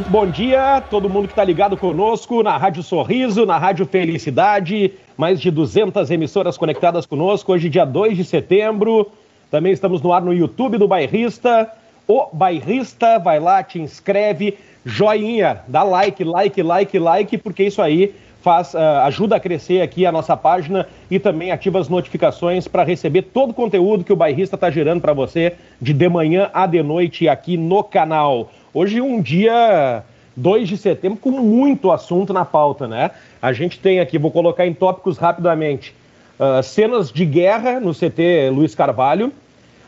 [0.00, 4.92] Muito bom dia, todo mundo que está ligado conosco na Rádio Sorriso, na Rádio Felicidade,
[5.14, 7.52] mais de 200 emissoras conectadas conosco.
[7.52, 9.12] Hoje, dia 2 de setembro,
[9.50, 11.70] também estamos no ar no YouTube do Bairrista.
[12.08, 14.56] O Bairrista, vai lá, te inscreve,
[14.86, 20.06] joinha, dá like, like, like, like, porque isso aí faz, uh, ajuda a crescer aqui
[20.06, 24.16] a nossa página e também ativa as notificações para receber todo o conteúdo que o
[24.16, 28.50] Bairrista está gerando para você de de manhã a de noite aqui no canal.
[28.72, 30.04] Hoje um dia
[30.36, 33.10] 2 de setembro com muito assunto na pauta, né?
[33.42, 35.92] A gente tem aqui, vou colocar em tópicos rapidamente,
[36.38, 39.32] uh, cenas de guerra no CT Luiz Carvalho.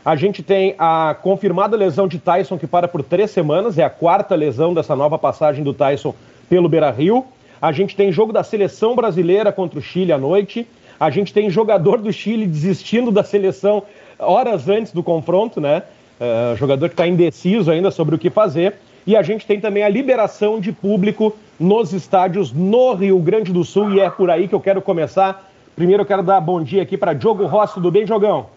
[0.03, 3.89] A gente tem a confirmada lesão de Tyson que para por três semanas, é a
[3.89, 6.13] quarta lesão dessa nova passagem do Tyson
[6.49, 7.25] pelo Beira-Rio.
[7.61, 10.67] A gente tem jogo da seleção brasileira contra o Chile à noite.
[10.99, 13.83] A gente tem jogador do Chile desistindo da seleção
[14.19, 15.83] horas antes do confronto, né?
[16.23, 18.75] Uh, jogador que está indeciso ainda sobre o que fazer.
[19.05, 23.63] E a gente tem também a liberação de público nos estádios no Rio Grande do
[23.63, 25.51] Sul, e é por aí que eu quero começar.
[25.75, 28.52] Primeiro eu quero dar bom dia aqui para Diogo Rossi, tudo bem, Jogão?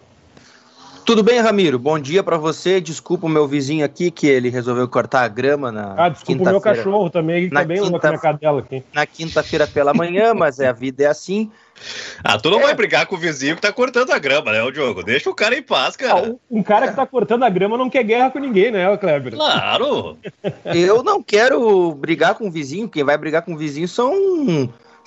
[1.07, 1.79] Tudo bem, Ramiro?
[1.79, 2.81] Bom dia para você.
[2.81, 6.45] Desculpa o meu vizinho aqui que ele resolveu cortar a grama na Ah, desculpa o
[6.45, 8.83] meu cachorro também, que tá bem quinta, na cadela aqui.
[8.91, 11.49] Na quinta-feira pela manhã, mas é, a vida é assim.
[12.21, 12.63] Ah, tu não é.
[12.63, 15.01] vai brigar com o vizinho que tá cortando a grama, né, o Diogo?
[15.01, 16.27] Deixa o cara em paz, cara.
[16.29, 19.33] Ah, um cara que tá cortando a grama não quer guerra com ninguém, né, Kleber?
[19.33, 20.17] Claro!
[20.65, 24.11] Eu não quero brigar com o vizinho, quem vai brigar com o vizinho são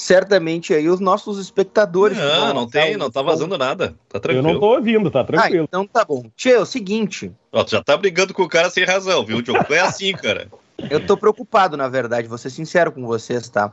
[0.01, 2.17] certamente aí os nossos espectadores.
[2.17, 3.95] Não, não, não tem, não tá vazando nada.
[4.09, 4.49] Tá tranquilo.
[4.49, 5.65] Eu não tô ouvindo, tá tranquilo.
[5.65, 6.25] Ah, então tá bom.
[6.35, 7.31] Tchê, é o seguinte.
[7.53, 9.73] Ó, tu já tá brigando com o cara sem razão, viu, Diogo?
[9.75, 10.49] É assim, cara.
[10.89, 13.71] Eu tô preocupado, na verdade, vou ser sincero com vocês, tá?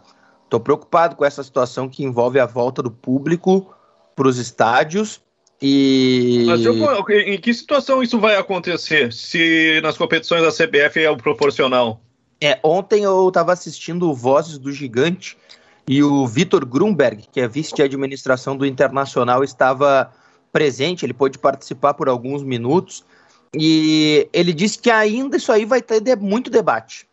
[0.49, 3.73] Tô preocupado com essa situação que envolve a volta do público
[4.13, 5.21] para os estádios
[5.61, 6.43] e.
[6.45, 6.75] Mas eu,
[7.09, 9.13] em que situação isso vai acontecer?
[9.13, 12.01] Se nas competições da CBF é o proporcional?
[12.41, 15.37] É, ontem eu estava assistindo Vozes do Gigante
[15.87, 20.11] e o Vitor Grunberg, que é vice de administração do Internacional, estava
[20.51, 23.05] presente, ele pôde participar por alguns minutos,
[23.55, 27.07] e ele disse que ainda isso aí vai ter muito debate,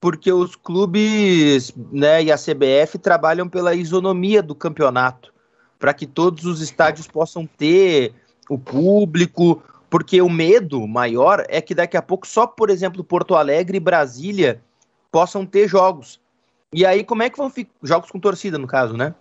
[0.00, 5.32] porque os clubes né, e a CBF trabalham pela isonomia do campeonato,
[5.78, 8.12] para que todos os estádios possam ter
[8.48, 13.36] o público, porque o medo maior é que daqui a pouco só, por exemplo, Porto
[13.36, 14.60] Alegre e Brasília
[15.12, 16.20] possam ter jogos.
[16.72, 17.72] E aí, como é que vão ficar.
[17.82, 19.14] Jogos com torcida, no caso, né?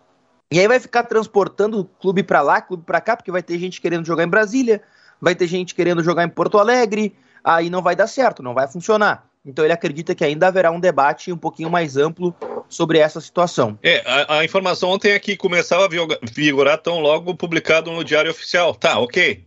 [0.51, 3.57] E aí vai ficar transportando o clube para lá, clube para cá, porque vai ter
[3.59, 4.81] gente querendo jogar em Brasília,
[5.21, 8.67] vai ter gente querendo jogar em Porto Alegre, aí não vai dar certo, não vai
[8.67, 9.28] funcionar.
[9.45, 12.35] Então ele acredita que ainda haverá um debate um pouquinho mais amplo
[12.67, 13.79] sobre essa situação.
[13.81, 15.89] É, a, a informação ontem é que começava a
[16.31, 18.75] vigorar tão logo publicado no Diário Oficial.
[18.75, 19.43] Tá, ok.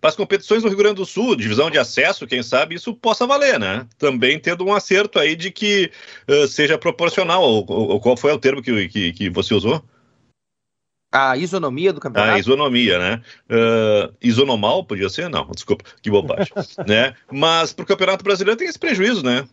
[0.00, 3.26] Para as competições no Rio Grande do Sul, divisão de acesso, quem sabe isso possa
[3.26, 3.86] valer, né?
[3.96, 5.92] Também tendo um acerto aí de que
[6.28, 7.42] uh, seja proporcional.
[7.42, 9.82] Ou, ou, qual foi o termo que, que, que você usou?
[11.12, 12.34] A isonomia do campeonato?
[12.34, 13.22] A isonomia, né?
[13.50, 15.28] Uh, isonomal podia ser?
[15.28, 16.52] Não, desculpa, que bobagem.
[16.88, 17.14] né?
[17.30, 19.46] Mas para o Campeonato Brasileiro tem esse prejuízo, né?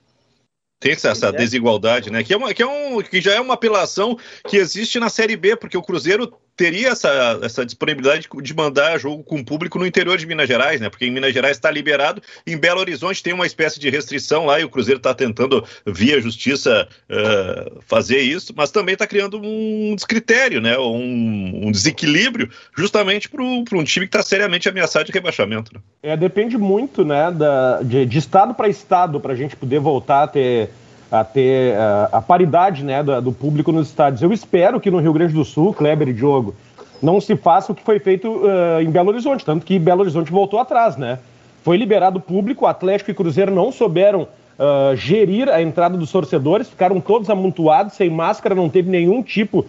[0.80, 1.32] Tem essa, essa é.
[1.34, 2.24] desigualdade, né?
[2.24, 4.18] Que, é uma, que, é um, que já é uma apelação
[4.48, 9.24] que existe na Série B, porque o Cruzeiro teria essa, essa disponibilidade de mandar jogo
[9.24, 10.90] com público no interior de Minas Gerais, né?
[10.90, 14.60] Porque em Minas Gerais está liberado, em Belo Horizonte tem uma espécie de restrição lá
[14.60, 19.96] e o Cruzeiro está tentando, via justiça, uh, fazer isso, mas também está criando um
[19.96, 20.78] descritério, né?
[20.78, 25.72] Um, um desequilíbrio, justamente para um time que está seriamente ameaçado de rebaixamento.
[25.74, 25.80] Né?
[26.04, 30.24] É, depende muito, né, da, de, de estado para estado, para a gente poder voltar
[30.24, 30.70] a ter
[31.12, 34.22] a ter uh, a paridade né, do, do, público nos estádios.
[34.22, 36.54] Eu espero que no Rio Grande do Sul, Kleber e Diogo,
[37.02, 40.32] não se faça o que foi feito uh, em Belo Horizonte, tanto que Belo Horizonte
[40.32, 41.20] voltou atrás, né?
[41.64, 47.00] Foi liberado público, Atlético e Cruzeiro não souberam uh, gerir a entrada dos torcedores, ficaram
[47.00, 49.66] todos amontoados, sem máscara, não teve nenhum tipo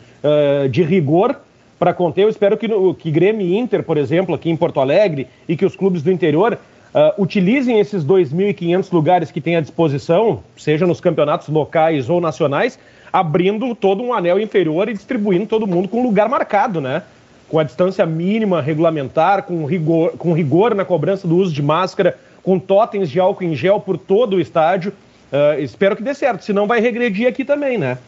[0.70, 1.35] de rigor
[1.79, 2.25] para conter.
[2.25, 2.69] Eu espero que,
[2.99, 6.12] que Grêmio e Inter, por exemplo, aqui em Porto Alegre, e que os clubes do
[6.12, 6.59] interior
[6.93, 12.79] Uh, utilizem esses 2.500 lugares que têm à disposição, seja nos campeonatos locais ou nacionais,
[13.13, 17.03] abrindo todo um anel inferior e distribuindo todo mundo com lugar marcado, né?
[17.49, 22.19] Com a distância mínima regulamentar, com rigor, com rigor na cobrança do uso de máscara,
[22.43, 24.93] com totens de álcool em gel por todo o estádio.
[25.33, 27.99] Uh, espero que dê certo, senão vai regredir aqui também, né?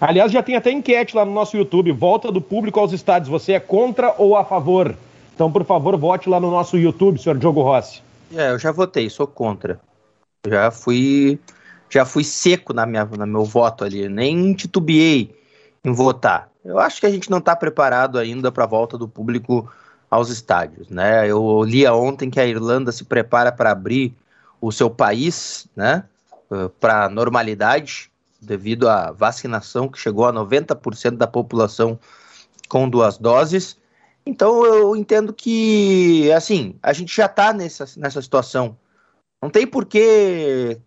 [0.00, 1.90] Aliás, já tem até enquete lá no nosso YouTube.
[1.90, 3.28] Volta do público aos estádios.
[3.28, 4.94] Você é contra ou a favor?
[5.34, 8.00] Então, por favor, vote lá no nosso YouTube, senhor Diogo Rossi.
[8.34, 9.80] É, eu já votei, sou contra.
[10.46, 11.38] Já fui,
[11.88, 15.34] já fui seco na minha, no meu voto ali, nem titubeei
[15.84, 16.50] em votar.
[16.64, 19.70] Eu acho que a gente não está preparado ainda para a volta do público
[20.10, 21.28] aos estádios, né?
[21.28, 24.14] Eu li ontem que a Irlanda se prepara para abrir
[24.60, 26.04] o seu país, né?
[26.50, 28.10] uh, para normalidade
[28.40, 31.98] devido à vacinação que chegou a 90% da população
[32.68, 33.76] com duas doses.
[34.28, 38.76] Então eu entendo que, assim, a gente já está nessa, nessa situação.
[39.42, 40.78] Não tem por que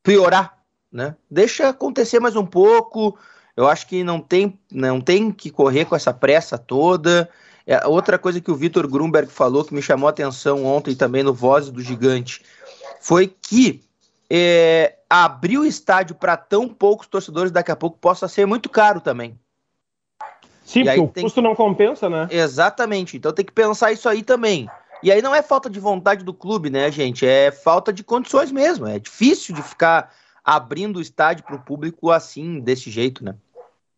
[0.00, 1.16] piorar, né?
[1.28, 3.18] Deixa acontecer mais um pouco.
[3.56, 7.28] Eu acho que não tem, não tem que correr com essa pressa toda.
[7.66, 11.24] É, outra coisa que o Vitor Grunberg falou que me chamou a atenção ontem também
[11.24, 12.44] no Voz do Gigante
[13.00, 13.82] foi que
[14.30, 19.00] é, abrir o estádio para tão poucos torcedores daqui a pouco possa ser muito caro
[19.00, 19.36] também.
[20.68, 22.28] Sim, porque o custo não compensa, né?
[22.30, 23.16] Exatamente.
[23.16, 24.68] Então tem que pensar isso aí também.
[25.02, 27.26] E aí não é falta de vontade do clube, né, gente?
[27.26, 28.86] É falta de condições mesmo.
[28.86, 30.12] É difícil de ficar
[30.44, 33.34] abrindo o estádio para o público assim, desse jeito, né?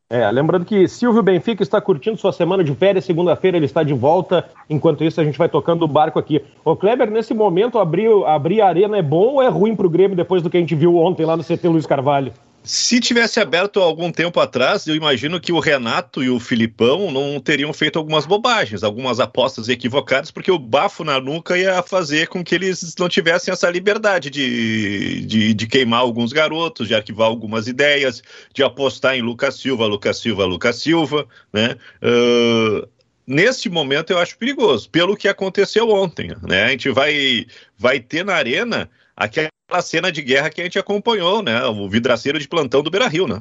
[0.08, 3.94] É, lembrando que Silvio Benfica está curtindo sua semana de férias, segunda-feira ele está de
[3.94, 4.49] volta.
[4.69, 6.44] Enquanto isso, a gente vai tocando o barco aqui.
[6.64, 9.90] Ô Kleber, nesse momento, abrir, abrir a arena é bom ou é ruim para o
[9.90, 12.32] Grêmio depois do que a gente viu ontem lá no CT Luiz Carvalho?
[12.62, 17.41] Se tivesse aberto algum tempo atrás, eu imagino que o Renato e o Filipão não
[17.41, 22.45] teriam feito algumas bobagens, algumas apostas equivocadas, porque o bafo na nuca ia fazer com
[22.45, 27.67] que eles não tivessem essa liberdade de, de, de queimar alguns garotos, de arquivar algumas
[27.67, 28.23] ideias,
[28.53, 31.77] de apostar em Lucas Silva, Lucas Silva, Lucas Silva, né?
[32.03, 32.87] Uh,
[33.27, 36.65] neste momento eu acho perigoso, pelo que aconteceu ontem, né?
[36.65, 37.47] A gente vai,
[37.79, 41.62] vai ter na arena aquela cena de guerra que a gente acompanhou, né?
[41.67, 43.40] O vidraceiro de plantão do Beira Rio, né?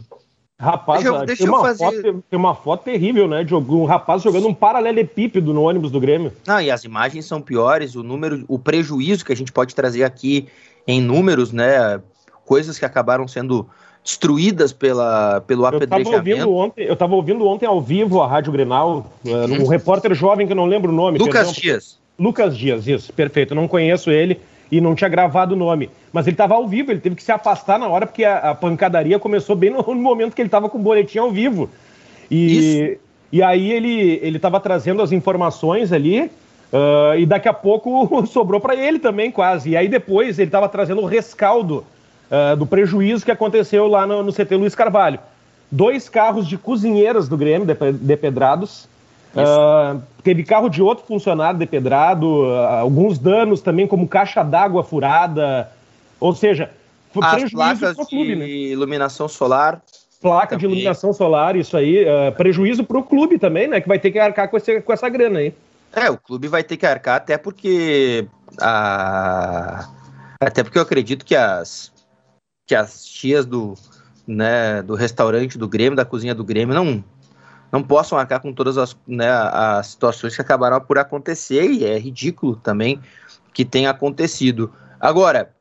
[0.60, 1.86] Rapaz, deixa, deixa tem, uma fazer...
[1.86, 3.46] foto, tem uma foto terrível, né?
[3.46, 6.34] De um rapaz jogando um paralelepípedo no ônibus do Grêmio.
[6.46, 10.04] Não, e as imagens são piores, o número, o prejuízo que a gente pode trazer
[10.04, 10.50] aqui
[10.86, 12.02] em números, né?
[12.44, 13.66] Coisas que acabaram sendo
[14.04, 16.10] destruídas pela, pelo apedrejamento.
[16.10, 20.14] Eu estava ouvindo ontem, eu tava ouvindo ontem ao vivo a Rádio Grenal, um repórter
[20.14, 21.20] jovem que eu não lembro o nome.
[21.20, 21.98] Lucas perdão, Dias.
[22.20, 23.54] Lucas Dias, isso, perfeito.
[23.54, 24.42] Eu não conheço ele
[24.72, 25.90] e não tinha gravado o nome.
[26.12, 28.56] Mas ele estava ao vivo, ele teve que se afastar na hora, porque a, a
[28.56, 31.70] pancadaria começou bem no, no, momento que ele estava com o boletim ao vivo.
[32.30, 32.98] E,
[33.32, 36.30] e aí ele estava trazendo as informações ali,
[36.72, 39.72] uh, e daqui a pouco sobrou para ele também, quase.
[39.72, 41.84] E aí depois ele estava trazendo o rescaldo
[42.30, 45.20] uh, do prejuízo que aconteceu lá no, no CT Luiz Carvalho.
[45.72, 48.88] Dois carros de cozinheiras do Grêmio depedrados.
[49.36, 55.72] Uh, teve carro de outro funcionário depedrado, uh, alguns danos também, como caixa d'água furada.
[56.20, 56.72] Ou seja,
[57.22, 58.48] As placas clube, de né?
[58.48, 59.82] iluminação solar.
[60.22, 60.60] Placa também.
[60.60, 62.04] de iluminação solar, isso aí.
[62.04, 63.80] Uh, prejuízo para o clube também, né?
[63.80, 65.54] Que vai ter que arcar com, esse, com essa grana aí.
[65.94, 68.28] É, o clube vai ter que arcar, até porque.
[68.60, 69.88] A...
[70.42, 71.92] Até porque eu acredito que as,
[72.66, 73.74] que as tias do,
[74.26, 77.04] né, do restaurante do Grêmio, da cozinha do Grêmio, não
[77.72, 81.98] não possam arcar com todas as, né, as situações que acabaram por acontecer, e é
[81.98, 83.00] ridículo também
[83.54, 84.72] que tenha acontecido.
[85.00, 85.54] Agora,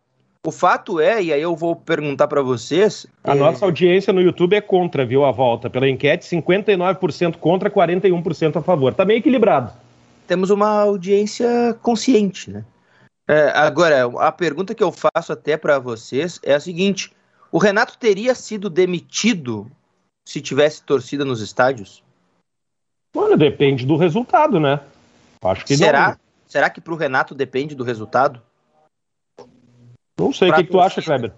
[0.47, 3.07] o fato é, e aí eu vou perguntar para vocês.
[3.23, 3.35] A é...
[3.35, 5.69] nossa audiência no YouTube é contra, viu, a volta.
[5.69, 8.95] Pela enquete, 59% contra, 41% a favor.
[8.95, 9.73] Tá meio equilibrado.
[10.27, 12.65] Temos uma audiência consciente, né?
[13.27, 17.13] É, agora, a pergunta que eu faço até para vocês é a seguinte:
[17.53, 19.71] o Renato teria sido demitido
[20.25, 22.03] se tivesse torcida nos estádios?
[23.15, 24.81] Mano, depende do resultado, né?
[25.43, 26.11] Acho que Será?
[26.11, 26.17] Não.
[26.47, 28.41] Será que pro Renato depende do resultado?
[30.19, 30.51] Não sei.
[30.51, 31.33] o que, que tu acha, Kleber?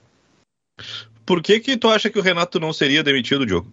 [1.27, 3.73] Por que, que tu acha que o Renato não seria demitido, Diogo?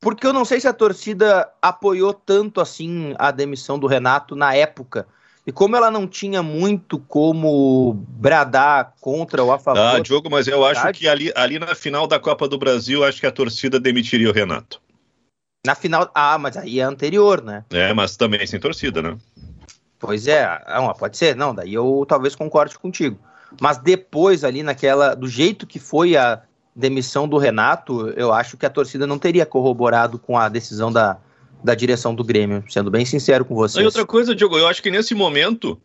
[0.00, 4.54] Porque eu não sei se a torcida apoiou tanto assim a demissão do Renato na
[4.54, 5.06] época.
[5.46, 9.80] E como ela não tinha muito como bradar contra ou a favor.
[9.80, 13.20] Ah, Diogo, mas eu acho que ali, ali na final da Copa do Brasil, acho
[13.20, 14.80] que a torcida demitiria o Renato.
[15.66, 16.10] Na final.
[16.14, 17.64] Ah, mas aí é anterior, né?
[17.70, 19.16] É, mas também sem torcida, né?
[19.98, 21.34] Pois é, não, pode ser.
[21.34, 23.18] Não, daí eu talvez concorde contigo.
[23.60, 25.14] Mas depois, ali naquela.
[25.14, 26.42] Do jeito que foi a
[26.74, 31.16] demissão do Renato, eu acho que a torcida não teria corroborado com a decisão da,
[31.64, 33.82] da direção do Grêmio, sendo bem sincero com vocês.
[33.82, 35.80] E outra coisa, Diogo, eu acho que nesse momento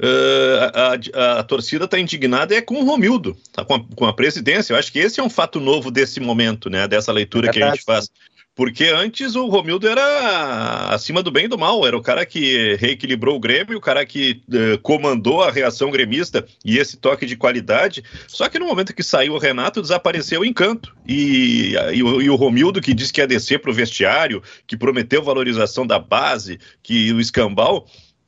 [0.00, 4.06] uh, a, a, a, torcida está indignada é com o Romildo, tá com, a, com
[4.06, 4.72] a presidência.
[4.72, 6.86] Eu acho que esse é um fato novo desse momento, né?
[6.86, 8.08] Dessa leitura é que a gente faz.
[8.56, 12.74] Porque antes o Romildo era acima do bem e do mal, era o cara que
[12.76, 17.36] reequilibrou o Grêmio, o cara que uh, comandou a reação gremista e esse toque de
[17.36, 18.02] qualidade.
[18.26, 20.96] Só que no momento que saiu o Renato, desapareceu o encanto.
[21.06, 25.22] E, e, e o Romildo, que disse que ia descer para o vestiário, que prometeu
[25.22, 27.86] valorização da base, que o escambau,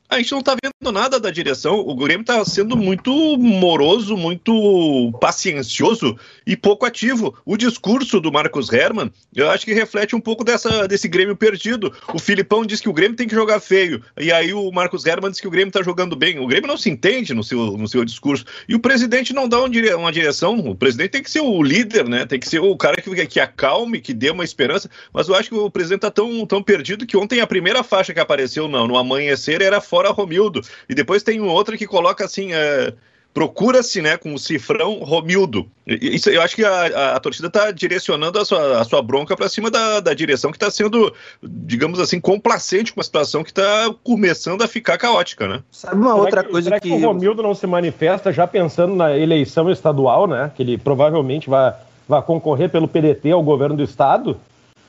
[0.08, 1.80] a gente não está vendo nada da direção.
[1.80, 7.36] O Grêmio está sendo muito moroso, muito paciencioso e pouco ativo.
[7.44, 11.92] O discurso do Marcos Herman, eu acho que reflete um pouco dessa, desse Grêmio perdido.
[12.14, 15.30] O Filipão diz que o Grêmio tem que jogar feio, e aí o Marcos Herman
[15.30, 16.38] diz que o Grêmio está jogando bem.
[16.38, 18.46] O Grêmio não se entende no seu, no seu discurso.
[18.66, 20.58] E o presidente não dá uma direção.
[20.58, 22.24] O presidente tem que ser o líder, né?
[22.24, 24.88] Tem que ser o cara que, que acalme, que dê uma esperança.
[25.12, 28.14] Mas eu acho que o presidente está tão, tão perdido que ontem a primeira faixa
[28.14, 30.60] que apareceu no, no amanhecer era fora fora Romildo.
[30.88, 32.52] E depois tem um outro que coloca assim.
[32.52, 32.92] É,
[33.34, 35.68] procura-se, né, com o cifrão Romildo.
[35.86, 39.36] Isso, eu acho que a, a, a torcida está direcionando a sua, a sua bronca
[39.36, 41.12] para cima da, da direção que está sendo,
[41.42, 45.62] digamos assim, complacente com a situação que está começando a ficar caótica, né?
[45.70, 46.88] Sabe uma será outra que, coisa será que...
[46.88, 50.50] que o Romildo não se manifesta já pensando na eleição estadual, né?
[50.56, 51.74] Que ele provavelmente vai,
[52.08, 54.40] vai concorrer pelo PDT ao governo do estado.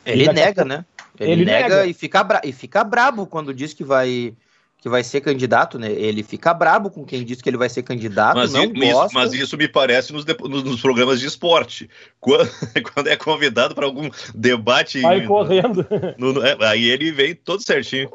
[0.04, 0.66] Ele nega, a...
[0.66, 0.86] né?
[1.20, 2.42] Ele, ele nega, nega, E, fica bra...
[2.44, 4.34] e fica brabo quando diz que vai
[4.82, 5.92] que vai ser candidato, né?
[5.92, 9.20] Ele fica brabo com quem diz que ele vai ser candidato, mas não isso, gosta.
[9.20, 11.90] Mas isso me parece nos, nos, nos programas de esporte.
[12.20, 12.50] Quando,
[12.94, 15.02] quando é convidado para algum debate...
[15.02, 15.86] Vai correndo.
[16.18, 18.10] No, no, é, aí ele vem todo certinho.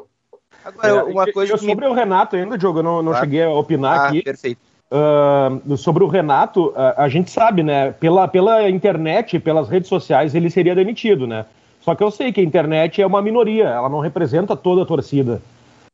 [0.63, 1.87] Agora, é, uma coisa eu, sobre me...
[1.87, 4.23] o Renato ainda, Diogo, eu não, não cheguei a opinar ah, aqui.
[4.23, 4.59] perfeito.
[4.91, 7.91] Uh, sobre o Renato, uh, a gente sabe, né?
[7.91, 11.45] Pela, pela internet, pelas redes sociais, ele seria demitido, né?
[11.81, 14.85] Só que eu sei que a internet é uma minoria, ela não representa toda a
[14.85, 15.41] torcida.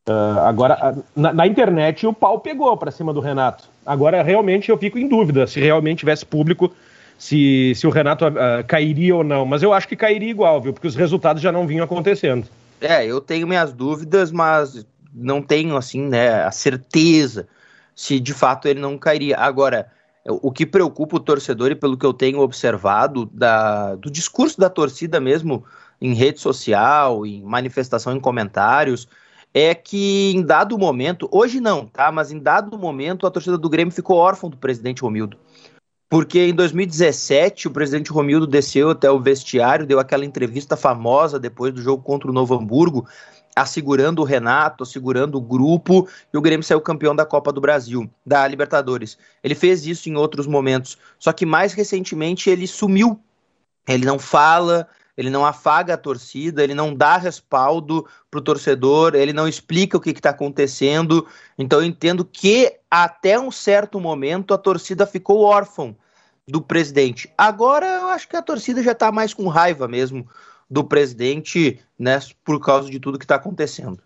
[0.09, 3.69] Uh, agora, na, na, internet o pau pegou para cima do Renato.
[3.85, 6.73] Agora, realmente, eu fico em dúvida se realmente tivesse público,
[7.19, 8.31] se, se o Renato uh,
[8.67, 9.45] cairia ou não.
[9.45, 10.73] Mas eu acho que cairia igual, viu?
[10.73, 12.47] Porque os resultados já não vinham acontecendo.
[12.79, 17.47] É, eu tenho minhas dúvidas, mas não tenho, assim, né, a certeza
[17.95, 19.37] se de fato ele não cairia.
[19.37, 19.87] Agora,
[20.25, 24.69] o que preocupa o torcedor, e pelo que eu tenho observado da, do discurso da
[24.69, 25.63] torcida mesmo,
[26.01, 29.07] em rede social, em manifestação, em comentários,
[29.53, 32.11] é que em dado momento, hoje não, tá?
[32.11, 35.37] Mas em dado momento a torcida do Grêmio ficou órfã do presidente Romildo.
[36.09, 41.73] Porque em 2017 o presidente Romildo desceu até o vestiário, deu aquela entrevista famosa depois
[41.73, 43.07] do jogo contra o Novo Hamburgo,
[43.55, 48.09] assegurando o Renato, assegurando o grupo, e o Grêmio saiu campeão da Copa do Brasil,
[48.25, 49.17] da Libertadores.
[49.43, 53.19] Ele fez isso em outros momentos, só que mais recentemente ele sumiu.
[53.87, 54.87] Ele não fala,
[55.17, 59.97] ele não afaga a torcida, ele não dá respaldo para o torcedor, ele não explica
[59.97, 61.27] o que está acontecendo.
[61.57, 65.95] Então eu entendo que até um certo momento a torcida ficou órfã
[66.47, 67.31] do presidente.
[67.37, 70.27] Agora eu acho que a torcida já está mais com raiva mesmo
[70.69, 73.99] do presidente, né, por causa de tudo que está acontecendo.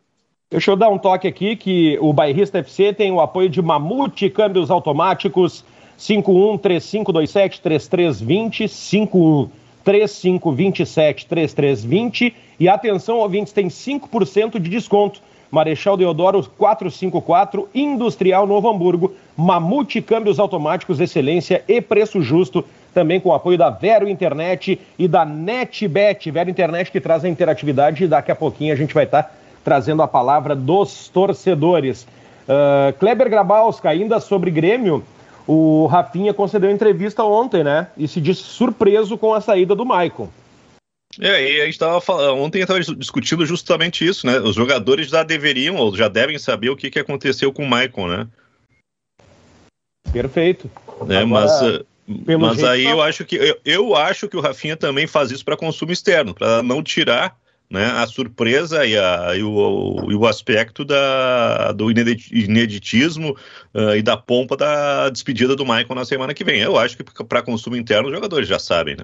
[0.50, 4.30] Deixa eu dar um toque aqui que o Bairrista FC tem o apoio de Mamute
[4.30, 5.64] Câmbios Automáticos
[5.98, 9.50] 51 3527 3320 51
[9.86, 15.22] 3527 3320 e atenção, ouvintes, tem 5% de desconto.
[15.52, 23.30] Marechal Deodoro 454, Industrial Novo Hamburgo, Mamute Câmbios Automáticos, excelência e preço justo, também com
[23.30, 28.08] o apoio da Vero Internet e da NetBet, Vero Internet que traz a interatividade e
[28.08, 29.32] daqui a pouquinho a gente vai estar tá
[29.64, 32.08] trazendo a palavra dos torcedores.
[32.48, 35.04] Uh, Kleber Grabowska, ainda sobre Grêmio,
[35.48, 37.88] o Rafinha concedeu entrevista ontem, né?
[37.98, 40.30] E se disse surpreso com a saída do Maicon.
[41.20, 44.40] É, e a gente estava falando, ontem estava discutindo justamente isso, né?
[44.40, 48.08] Os jogadores já deveriam ou já devem saber o que, que aconteceu com o Maicon,
[48.08, 48.28] né?
[50.12, 50.70] Perfeito.
[51.10, 52.90] É, Agora, mas eh, mas aí tá...
[52.90, 56.34] eu acho que eu, eu acho que o Rafinha também faz isso para consumo externo,
[56.34, 57.36] para não tirar
[57.70, 63.36] né, a surpresa e, a, e, o, e o aspecto da, do ineditismo
[63.74, 66.62] uh, e da pompa da despedida do Michael na semana que vem.
[66.62, 69.04] Eu acho que para consumo interno os jogadores já sabem, né?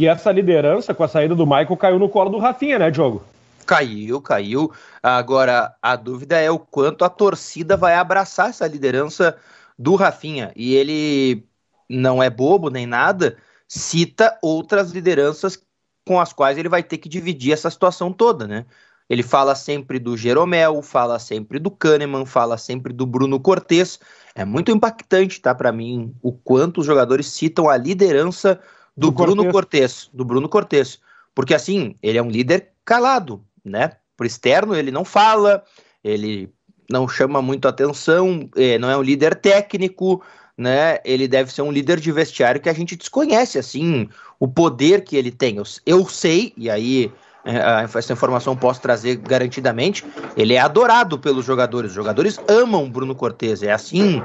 [0.00, 3.24] E essa liderança com a saída do Michael caiu no colo do Rafinha, né, Diogo?
[3.66, 4.72] Caiu, caiu.
[5.02, 9.36] Agora, a dúvida é o quanto a torcida vai abraçar essa liderança
[9.76, 10.52] do Rafinha.
[10.54, 11.44] E ele
[11.88, 15.60] não é bobo nem nada, cita outras lideranças
[16.08, 18.64] com as quais ele vai ter que dividir essa situação toda, né?
[19.10, 24.00] Ele fala sempre do Jeromel, fala sempre do Kahneman, fala sempre do Bruno Cortes.
[24.34, 28.58] É muito impactante, tá, para mim, o quanto os jogadores citam a liderança
[28.96, 30.98] do, do Bruno Cortes, do Bruno Cortes,
[31.34, 33.92] porque assim, ele é um líder calado, né?
[34.16, 35.62] Por externo ele não fala,
[36.02, 36.50] ele
[36.90, 40.22] não chama muito atenção, é, não é um líder técnico,
[40.58, 40.98] né?
[41.04, 44.08] Ele deve ser um líder de vestiário que a gente desconhece, assim,
[44.40, 45.56] o poder que ele tem.
[45.86, 47.12] Eu, sei, e aí
[47.44, 50.04] é, essa informação posso trazer garantidamente,
[50.36, 51.92] ele é adorado pelos jogadores.
[51.92, 53.62] Os jogadores amam Bruno Cortes.
[53.62, 54.20] É assim,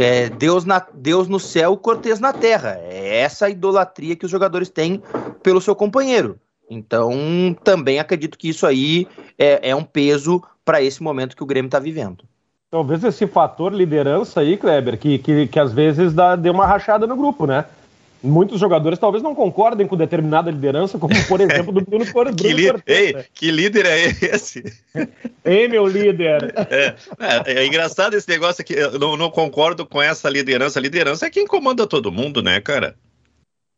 [0.00, 2.76] é Deus, na, Deus no céu, Cortes na terra.
[2.82, 5.00] É essa idolatria que os jogadores têm
[5.44, 6.40] pelo seu companheiro.
[6.68, 9.06] Então, também acredito que isso aí
[9.38, 12.24] é, é um peso para esse momento que o Grêmio está vivendo.
[12.70, 17.06] Talvez esse fator liderança aí, Kleber, que, que, que às vezes dá, deu uma rachada
[17.06, 17.64] no grupo, né?
[18.22, 22.36] Muitos jogadores talvez não concordem com determinada liderança, como por exemplo do Bruno Cortez.
[22.36, 23.24] que, li Ei, né?
[23.32, 24.64] que líder é esse?
[25.44, 26.52] Ei, meu líder!
[26.68, 30.78] É, é, é, engraçado esse negócio aqui, eu não, não concordo com essa liderança.
[30.78, 32.96] A liderança é quem comanda todo mundo, né, cara?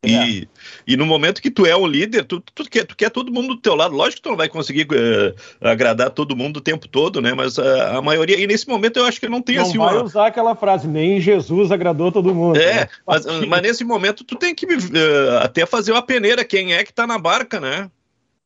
[0.03, 0.47] E, é.
[0.87, 3.49] e no momento que tu é o líder, tu, tu, quer, tu quer todo mundo
[3.49, 3.95] do teu lado.
[3.95, 7.35] Lógico que tu não vai conseguir uh, agradar todo mundo o tempo todo, né?
[7.35, 8.39] Mas a, a, maioria.
[8.39, 9.77] E nesse momento eu acho que não tem não assim.
[9.77, 10.03] Não vai uma...
[10.03, 12.59] usar aquela frase, nem Jesus agradou todo mundo.
[12.59, 12.89] É, né?
[13.05, 16.43] mas, mas, nesse momento tu tem que uh, até fazer uma peneira.
[16.43, 17.91] Quem é que tá na barca, né?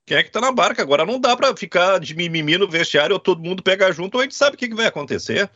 [0.05, 0.81] Quem é que tá na barca?
[0.81, 4.19] Agora não dá para ficar de mimimi no vestiário ou todo mundo pega junto ou
[4.19, 5.49] a gente sabe o que, que vai acontecer.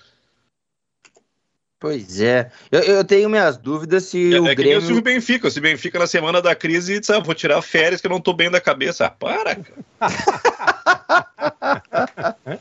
[1.79, 2.51] Pois é.
[2.69, 4.85] Eu, eu, tenho minhas dúvidas se é, o é Grêmio...
[4.85, 5.49] Que o Benfica.
[5.49, 8.19] Se o Benfica na semana da crise disse, ah, vou tirar férias que eu não
[8.19, 9.05] tô bem da cabeça.
[9.05, 9.57] Ah, para,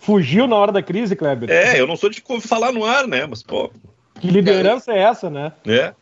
[0.00, 1.50] Fugiu na hora da crise, Kleber.
[1.50, 3.26] É, eu não sou de falar no ar, né?
[3.26, 3.72] Mas, pô...
[4.20, 5.52] Que liderança é essa, né?
[5.66, 5.92] É.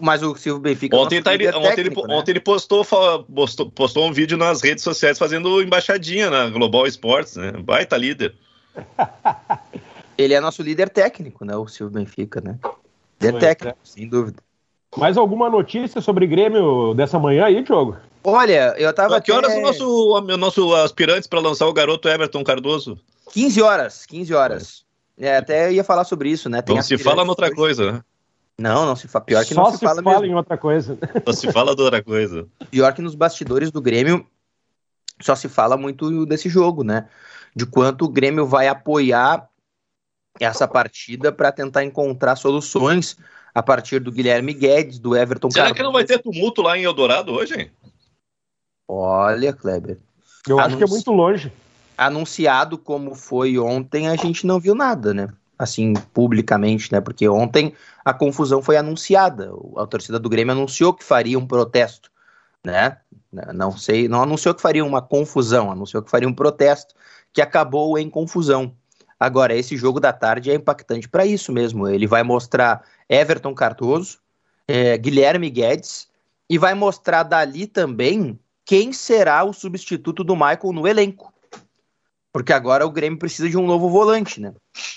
[0.00, 0.96] Mas o Silvio Benfica.
[0.96, 2.14] Ontem, tá ele, técnico, ontem, ele, né?
[2.14, 2.86] ontem ele postou,
[3.34, 7.52] postou, postou um vídeo nas redes sociais fazendo embaixadinha na Global Esportes, né?
[7.52, 8.34] Baita líder.
[10.20, 11.56] Ele é nosso líder técnico, né?
[11.56, 12.58] O Silvio Benfica, né?
[13.20, 13.40] Líder é.
[13.40, 13.86] técnico, é.
[13.86, 14.42] sem dúvida.
[14.96, 17.96] Mais alguma notícia sobre Grêmio dessa manhã aí, Diogo?
[18.22, 19.16] Olha, eu tava.
[19.16, 19.38] A que até...
[19.38, 22.98] horas o nosso, o nosso aspirante para lançar o garoto Everton Cardoso?
[23.32, 24.84] 15 horas, 15 horas.
[25.18, 26.60] É, até ia falar sobre isso, né?
[26.60, 27.56] Tem não se fala noutra hoje.
[27.56, 28.04] coisa, né?
[28.58, 29.24] Não, não se fala.
[29.24, 30.34] Pior que Só não se, se fala, fala mesmo.
[30.34, 30.98] em outra coisa.
[31.24, 32.46] Só se fala de outra coisa.
[32.70, 34.26] Pior que nos bastidores do Grêmio
[35.20, 37.08] só se fala muito desse jogo, né?
[37.54, 39.49] De quanto o Grêmio vai apoiar
[40.44, 43.16] essa partida para tentar encontrar soluções
[43.54, 45.76] a partir do Guilherme Guedes, do Everton Será Carvalho.
[45.76, 47.70] que não vai ter tumulto lá em Eldorado hoje, hein?
[48.88, 49.98] Olha, Kleber.
[50.48, 50.66] Eu Anunci...
[50.66, 51.52] acho que é muito longe.
[51.96, 55.28] Anunciado como foi ontem, a gente não viu nada, né?
[55.58, 57.00] Assim, publicamente, né?
[57.00, 59.52] Porque ontem a confusão foi anunciada.
[59.76, 62.10] A torcida do Grêmio anunciou que faria um protesto,
[62.64, 62.96] né?
[63.54, 66.94] Não sei, não anunciou que faria uma confusão, anunciou que faria um protesto
[67.32, 68.74] que acabou em confusão.
[69.20, 71.86] Agora, esse jogo da tarde é impactante para isso mesmo.
[71.86, 74.18] Ele vai mostrar Everton Cardoso,
[74.66, 76.08] é, Guilherme Guedes,
[76.48, 81.30] e vai mostrar dali também quem será o substituto do Michael no elenco.
[82.32, 84.54] Porque agora o Grêmio precisa de um novo volante, né?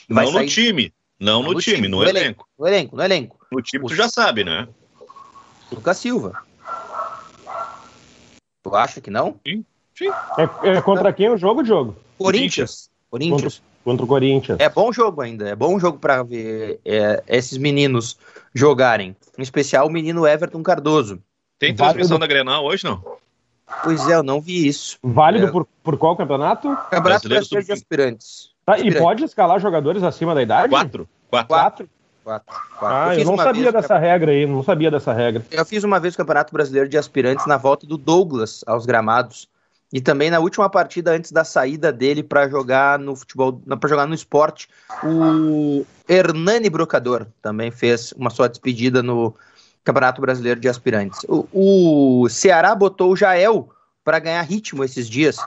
[0.07, 0.45] Vai não sair...
[0.45, 0.93] no time.
[1.19, 2.17] Não, não no, no, time, time no, no elenco.
[2.17, 2.47] elenco.
[2.57, 3.47] No elenco, no elenco.
[3.51, 3.88] No time o...
[3.88, 4.67] tu já sabe, né?
[5.71, 6.43] Lucas Silva.
[8.62, 9.39] Tu acha que não?
[9.45, 9.65] Sim.
[9.95, 10.09] Sim.
[10.38, 11.95] É, é contra quem o jogo, Diogo?
[12.17, 12.89] Corinthians.
[13.09, 13.59] Corinthians.
[13.59, 13.72] Contra...
[13.83, 14.59] Contra o Corinthians.
[14.59, 18.17] É bom jogo ainda, é bom jogo para ver é, esses meninos
[18.53, 19.15] jogarem.
[19.37, 21.19] Em especial o menino Everton Cardoso.
[21.59, 22.19] Tem transmissão Válido...
[22.19, 23.03] da Grenal hoje, não?
[23.83, 24.97] Pois é, eu não vi isso.
[25.01, 25.51] Válido é.
[25.51, 26.67] por, por qual campeonato?
[26.89, 28.49] Campeonato Brasileiro, de Aspirantes.
[28.65, 30.69] Tá, e pode escalar jogadores acima da idade?
[30.69, 31.07] Quatro.
[31.29, 31.47] Quatro.
[31.47, 31.89] Quatro.
[32.23, 32.55] Quatro.
[32.79, 32.97] Quatro.
[32.97, 35.45] Ah, eu, eu não sabia dessa regra aí, não sabia dessa regra.
[35.51, 39.49] Eu fiz uma vez o Campeonato Brasileiro de Aspirantes na volta do Douglas aos gramados.
[39.93, 44.08] E também na última partida antes da saída dele para jogar no futebol, para jogar
[44.08, 44.67] no esporte,
[45.03, 49.36] o Hernani Brocador também fez uma sua despedida no
[49.84, 51.19] Campeonato Brasileiro de Aspirantes.
[51.27, 53.69] O, o Ceará botou o Jael
[54.03, 55.38] para ganhar ritmo esses dias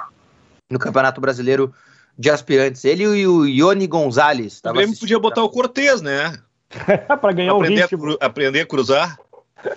[0.70, 1.74] no Campeonato Brasileiro
[2.16, 2.84] de Aspirantes.
[2.84, 4.60] Ele e o Ione Gonzalez.
[4.64, 6.38] O Grêmio podia botar o Cortez, né?
[7.20, 8.18] para ganhar aprender o ritmo.
[8.20, 9.18] A, aprender a cruzar.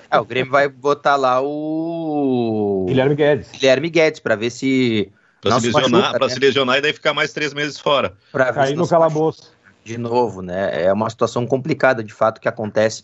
[0.10, 2.86] Ah, o Grêmio vai botar lá o.
[2.88, 3.49] Guilherme Guedes.
[3.52, 5.12] Guilherme Guedes, para ver se.
[5.41, 6.34] Para se, lesionar, machuca, né?
[6.34, 8.13] se lesionar e daí ficar mais três meses fora.
[8.32, 9.54] Pra Cair no calabouço.
[9.84, 10.84] De novo, né?
[10.84, 13.04] É uma situação complicada de fato que acontece.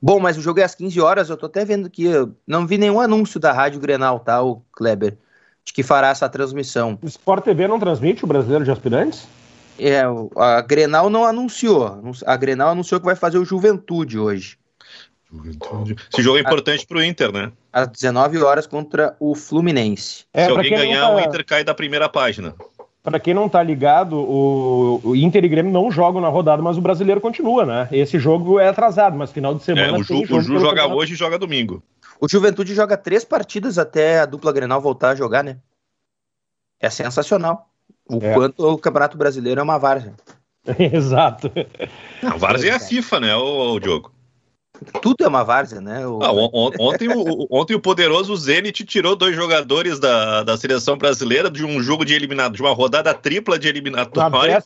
[0.00, 2.06] Bom, mas o jogo é às 15 horas, eu tô até vendo que
[2.46, 5.16] não vi nenhum anúncio da Rádio Grenal, tá, o Kleber,
[5.64, 6.98] de que fará essa transmissão.
[7.02, 9.26] O Sport TV não transmite o Brasileiro de Aspirantes?
[9.78, 10.02] É,
[10.36, 12.00] a Grenal não anunciou.
[12.26, 14.58] A Grenal anunciou que vai fazer o Juventude hoje.
[16.12, 17.52] Esse jogo é importante para o Inter, né?
[17.72, 20.24] Às 19 horas contra o Fluminense.
[20.32, 21.14] É, Se alguém ganhar, tá...
[21.14, 22.54] o Inter cai da primeira página.
[23.02, 26.76] Para quem não tá ligado, o, o, Inter e Grêmio não jogam na rodada, mas
[26.76, 27.88] o brasileiro continua, né?
[27.92, 29.96] Esse jogo é atrasado, mas final de semana.
[29.96, 30.94] É, o Ju, o Ju joga campeonato.
[30.94, 31.82] hoje e joga domingo.
[32.20, 35.58] O Juventude joga três partidas até a dupla Grenal voltar a jogar, né?
[36.80, 37.70] É sensacional.
[38.08, 38.34] O é.
[38.34, 40.14] quanto o Campeonato Brasileiro é uma várzea.
[40.92, 41.52] Exato.
[42.22, 44.15] A várzea é a FIFA, né, o, o Diogo?
[45.00, 46.06] Tudo é uma várzea, né?
[46.06, 46.22] O...
[46.22, 51.50] Ah, on, ontem, o, ontem o poderoso Zenit tirou dois jogadores da, da seleção brasileira
[51.50, 54.62] de um jogo de eliminado, de uma rodada tripla de eliminatória.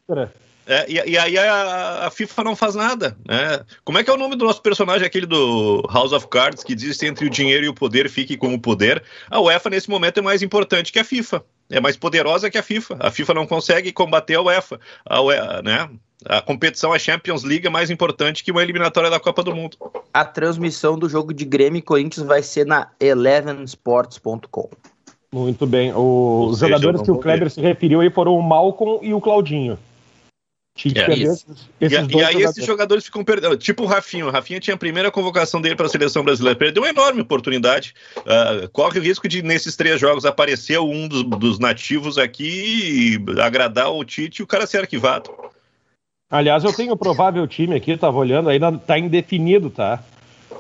[0.67, 3.17] É, e, e, aí a, a, FIFA não faz nada.
[3.27, 3.61] Né?
[3.85, 6.77] Como é que é o nome do nosso personagem, aquele do House of Cards, que
[6.77, 9.03] diz entre o dinheiro e o poder, fique com o poder?
[9.29, 11.43] A UEFA, nesse momento, é mais importante que a FIFA.
[11.71, 12.99] É mais poderosa que a FIFA.
[13.01, 14.79] A FIFA não consegue combater a UEFA.
[15.05, 15.91] A UEFA né?
[16.27, 19.77] A competição, a Champions League, é mais importante que uma eliminatória da Copa do Mundo.
[20.13, 24.69] A transmissão do jogo de Grêmio e Corinthians vai ser na elevensports.com.
[25.33, 25.93] Muito bem.
[25.95, 27.51] O, os jogadores que o Kleber ver.
[27.51, 29.79] se referiu aí foram o Malcolm e o Claudinho.
[30.83, 31.47] É, esses,
[31.81, 32.51] esses e, e, aí jogadores.
[32.51, 33.57] esses jogadores ficam perdendo.
[33.57, 34.29] Tipo o Rafinho.
[34.29, 36.59] O Rafinho tinha a primeira convocação dele para a seleção brasileira.
[36.59, 37.95] Perdeu uma enorme oportunidade.
[38.19, 43.41] Uh, corre o risco de, nesses três jogos, aparecer um dos, dos nativos aqui e
[43.41, 45.31] agradar o Tite e o cara ser arquivado.
[46.31, 49.99] Aliás, eu tenho o provável time aqui, estava olhando, ainda está indefinido, tá?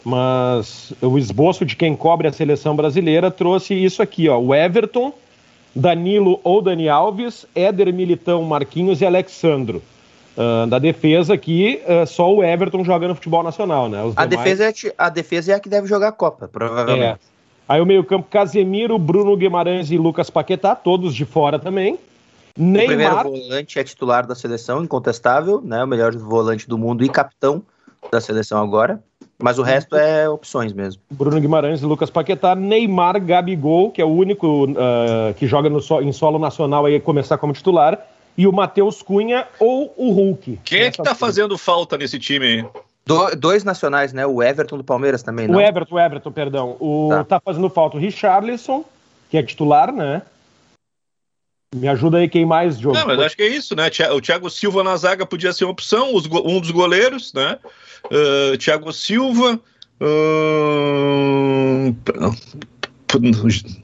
[0.05, 4.39] Mas o esboço de quem cobre a seleção brasileira trouxe isso aqui, ó.
[4.39, 5.13] O Everton,
[5.75, 9.81] Danilo ou Dani Alves, Éder Militão, Marquinhos e Alexandro.
[10.37, 13.99] Uh, da defesa aqui, uh, só o Everton joga no futebol nacional, né?
[14.17, 14.29] a, demais...
[14.29, 17.03] defesa é, a defesa é a que deve jogar a Copa, provavelmente.
[17.03, 17.19] É.
[17.69, 21.99] Aí o meio-campo, Casemiro, Bruno Guimarães e Lucas Paquetá, todos de fora também.
[22.61, 22.85] Neymar...
[22.85, 25.83] O primeiro volante é titular da seleção, incontestável, né?
[25.83, 27.63] O melhor volante do mundo e capitão
[28.13, 29.03] da seleção agora.
[29.43, 31.01] Mas o resto é opções mesmo.
[31.11, 35.81] Bruno Guimarães e Lucas Paquetá, Neymar, Gabigol, que é o único uh, que joga no
[35.81, 37.99] so, em solo nacional aí começar como titular,
[38.37, 40.61] e o Matheus Cunha ou o Hulk.
[40.63, 42.67] Quem é que tá fazendo falta nesse time aí?
[43.07, 44.27] Do, dois nacionais, né?
[44.27, 45.59] O Everton do Palmeiras também, não?
[45.59, 46.77] O Everton, o Everton, perdão.
[46.79, 47.25] O, tá.
[47.25, 48.85] tá fazendo falta o Richarlison,
[49.31, 50.21] que é titular, né?
[51.75, 52.99] Me ajuda aí quem mais, Diogo.
[52.99, 53.89] Não, mas acho que é isso, né?
[54.13, 57.59] O Thiago Silva na zaga podia ser uma opção, um dos goleiros, né?
[58.07, 59.61] Uh, Thiago Silva.
[60.01, 61.95] Uh...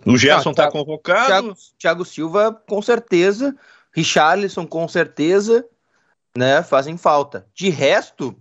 [0.05, 1.27] O Gerson está convocado.
[1.27, 3.55] Thiago, Thiago, Silva, com certeza.
[3.93, 5.65] Richarlison, com certeza.
[6.37, 7.47] Né, fazem falta.
[7.55, 8.37] De resto,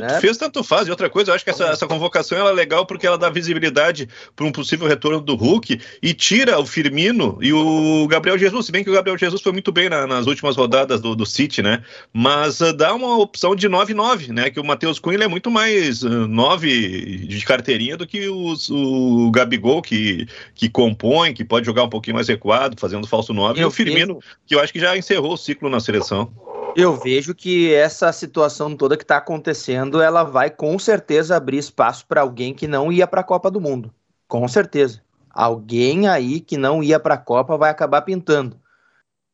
[0.00, 0.20] tanto é.
[0.20, 0.86] fez, tanto faz.
[0.86, 3.28] E outra coisa, eu acho que essa, essa convocação ela é legal porque ela dá
[3.30, 8.66] visibilidade para um possível retorno do Hulk e tira o Firmino e o Gabriel Jesus.
[8.66, 11.26] Se bem que o Gabriel Jesus foi muito bem na, nas últimas rodadas do, do
[11.26, 11.82] City, né?
[12.12, 14.50] Mas uh, dá uma opção de 9-9, né?
[14.50, 19.30] Que o Matheus Cunha é muito mais uh, 9 de carteirinha do que os, o
[19.30, 23.60] Gabigol, que, que compõe, que pode jogar um pouquinho mais recuado, fazendo falso 9.
[23.60, 26.30] e o Firmino, que eu acho que já encerrou o ciclo na seleção.
[26.76, 32.04] Eu vejo que essa situação toda que está acontecendo, ela vai com certeza abrir espaço
[32.06, 33.92] para alguém que não ia para a Copa do Mundo.
[34.26, 35.00] Com certeza.
[35.30, 38.56] Alguém aí que não ia para a Copa vai acabar pintando.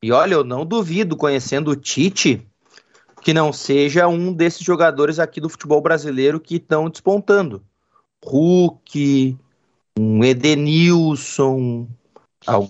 [0.02, 2.46] E olha, eu não duvido, conhecendo o Tite,
[3.22, 7.62] que não seja um desses jogadores aqui do futebol brasileiro que estão despontando.
[8.24, 9.36] Hulk,
[9.98, 11.86] um Edenilson,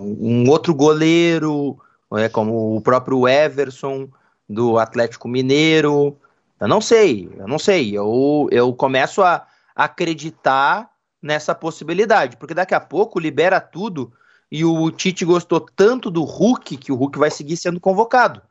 [0.00, 1.78] um outro goleiro,
[2.14, 4.08] é, como o próprio Everson
[4.50, 6.18] do Atlético Mineiro.
[6.58, 7.96] Eu não sei, eu não sei.
[7.96, 10.90] Eu, eu começo a acreditar
[11.22, 14.12] nessa possibilidade, porque daqui a pouco libera tudo
[14.50, 18.42] e o Tite gostou tanto do Hulk que o Hulk vai seguir sendo convocado.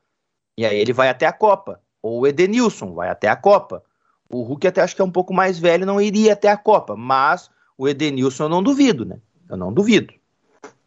[0.58, 1.82] E aí ele vai até a Copa.
[2.02, 3.84] Ou o Edenilson vai até a Copa.
[4.30, 6.96] O Hulk até acho que é um pouco mais velho, não iria até a Copa,
[6.96, 9.20] mas o Edenilson eu não duvido, né?
[9.50, 10.14] Eu não duvido.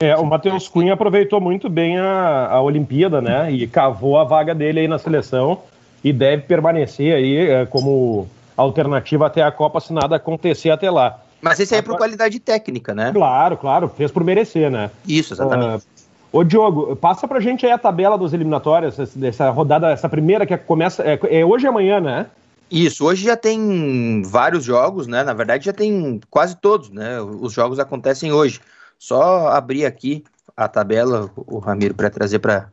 [0.02, 3.52] É, o Matheus Cunha aproveitou muito bem a, a Olimpíada, né?
[3.52, 5.60] E cavou a vaga dele aí na seleção
[6.02, 11.20] e deve permanecer aí é, como alternativa até a Copa se nada acontecer até lá.
[11.40, 13.12] Mas esse aí é por qualidade técnica, né?
[13.12, 14.90] Claro, claro, fez por merecer, né?
[15.06, 15.84] Isso, exatamente.
[15.84, 20.44] Uh, Ô Diogo, passa pra gente aí a tabela dos eliminatórios, dessa rodada, essa primeira
[20.44, 21.04] que começa.
[21.04, 22.26] É, é hoje e amanhã, né?
[22.68, 25.22] Isso, hoje já tem vários jogos, né?
[25.22, 27.20] Na verdade, já tem quase todos, né?
[27.20, 28.60] Os jogos acontecem hoje.
[29.02, 30.22] Só abrir aqui
[30.56, 32.70] a tabela, o Ramiro, para trazer para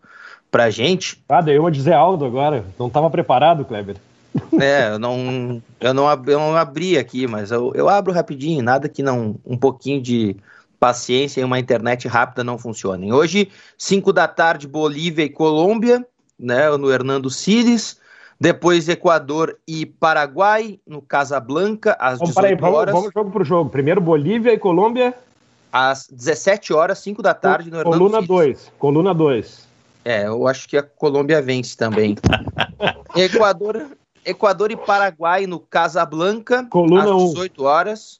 [0.53, 1.19] a gente.
[1.27, 2.63] Ah, deu uma de Zé Aldo agora.
[2.77, 3.95] Não estava preparado, Kleber.
[4.61, 8.87] É, eu não, eu não, eu não abri aqui, mas eu, eu abro rapidinho, nada
[8.87, 10.35] que não um pouquinho de
[10.79, 13.11] paciência e uma internet rápida não funcionem.
[13.11, 16.05] Hoje, 5 da tarde, Bolívia e Colômbia,
[16.39, 17.99] né, no Hernando Cires.
[18.39, 22.93] Depois, Equador e Paraguai, no Casablanca, às vamos, 18 aí, horas.
[22.93, 23.69] Vamos, vamos jogo por jogo.
[23.71, 25.15] Primeiro, Bolívia e Colômbia
[25.71, 28.71] às 17 horas, 5 da tarde, no Coluna 2.
[28.77, 29.67] Coluna 2.
[30.03, 32.15] É, eu acho que a Colômbia vence também.
[33.15, 33.87] Equador,
[34.25, 38.19] Equador e Paraguai no Casablanca, Coluna às 18 horas.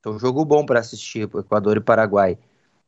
[0.00, 2.38] Então, jogo bom para assistir, Equador e Paraguai.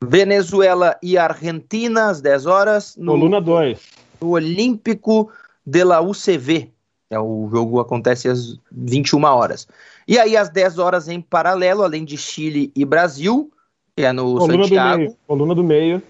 [0.03, 2.95] Venezuela e Argentina às 10 horas.
[2.97, 3.79] No, Coluna 2.
[4.21, 5.31] No Olímpico
[5.65, 6.71] de la UCV.
[7.09, 9.67] É, o jogo acontece às 21 horas.
[10.07, 13.51] E aí, às 10 horas, em paralelo, além de Chile e Brasil,
[13.95, 14.93] que é no coluna Santiago.
[14.93, 16.03] Do meio, coluna do meio.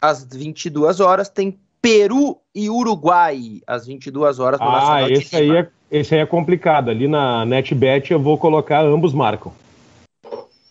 [0.00, 5.56] Às 22 horas tem Peru e Uruguai, às 22 horas no ah, Nacional esse aí,
[5.56, 6.90] é, esse aí é complicado.
[6.90, 9.52] Ali na NetBet eu vou colocar ambos marcam.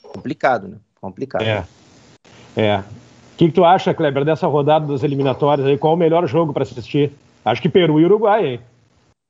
[0.01, 0.77] Complicado, né?
[1.01, 1.43] Complicado.
[1.43, 1.65] É.
[2.55, 2.79] É.
[2.79, 5.77] O que, que, tu acha, Kleber, dessa rodada das eliminatórias aí?
[5.77, 7.11] Qual o melhor jogo para assistir?
[7.45, 8.59] Acho que Peru e Uruguai, hein?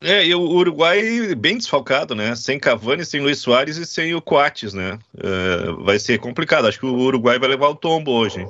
[0.01, 2.35] É, e o Uruguai bem desfalcado, né?
[2.35, 4.99] Sem Cavani, sem Luiz Soares e sem o Coates, né?
[5.15, 6.67] Uh, vai ser complicado.
[6.67, 8.41] Acho que o Uruguai vai levar o tombo hoje.
[8.41, 8.49] Hein?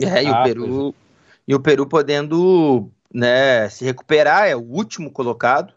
[0.00, 0.94] É, e ah, o Peru
[1.46, 5.74] e o Peru podendo né, se recuperar, é o último colocado,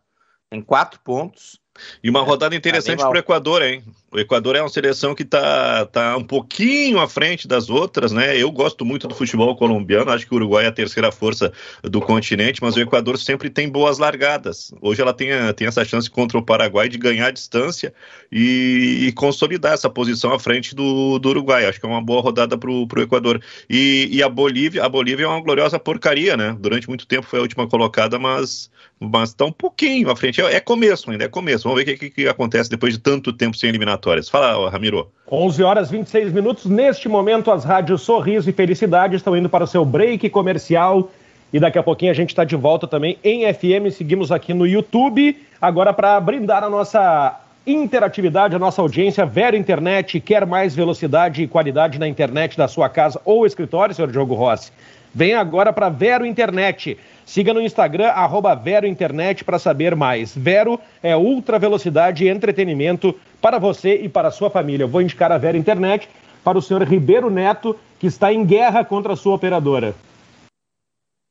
[0.49, 1.59] tem quatro pontos.
[2.03, 3.83] E uma rodada interessante para o Equador, hein?
[4.13, 8.37] O Equador é uma seleção que está tá um pouquinho à frente das outras, né?
[8.37, 11.99] Eu gosto muito do futebol colombiano, acho que o Uruguai é a terceira força do
[11.99, 14.71] continente, mas o Equador sempre tem boas largadas.
[14.79, 17.91] Hoje ela tem, tem essa chance contra o Paraguai de ganhar distância
[18.31, 21.65] e, e consolidar essa posição à frente do, do Uruguai.
[21.65, 23.41] Acho que é uma boa rodada para o Equador.
[23.67, 26.55] E, e a Bolívia, a Bolívia é uma gloriosa porcaria, né?
[26.59, 30.41] Durante muito tempo foi a última colocada, mas mas está um pouquinho à frente.
[30.41, 31.63] É, é, começo ainda, é começo.
[31.63, 33.69] Vamos ver o que, que, que acontece depois de tanto tempo sem
[34.03, 34.29] eliminatórias.
[34.29, 35.07] Fala, Ramiro.
[35.31, 36.65] 11 horas 26 minutos.
[36.65, 41.09] Neste momento, as rádios Sorriso e Felicidade estão indo para o seu break comercial.
[41.51, 43.91] E daqui a pouquinho a gente está de volta também em FM.
[43.91, 45.37] Seguimos aqui no YouTube.
[45.61, 51.47] Agora, para brindar a nossa interatividade, a nossa audiência, Vero Internet, quer mais velocidade e
[51.47, 54.71] qualidade na internet da sua casa ou escritório, senhor Diogo Rossi?
[55.13, 56.97] Vem agora para Vero Internet.
[57.25, 60.35] Siga no Instagram, arroba Vero Internet, para saber mais.
[60.35, 64.83] Vero é ultra velocidade e entretenimento para você e para a sua família.
[64.83, 66.09] Eu vou indicar a Vero Internet
[66.43, 69.95] para o senhor Ribeiro Neto, que está em guerra contra a sua operadora.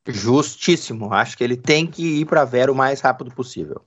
[0.08, 1.12] Justíssimo.
[1.12, 3.82] Acho que ele tem que ir para Vero o mais rápido possível.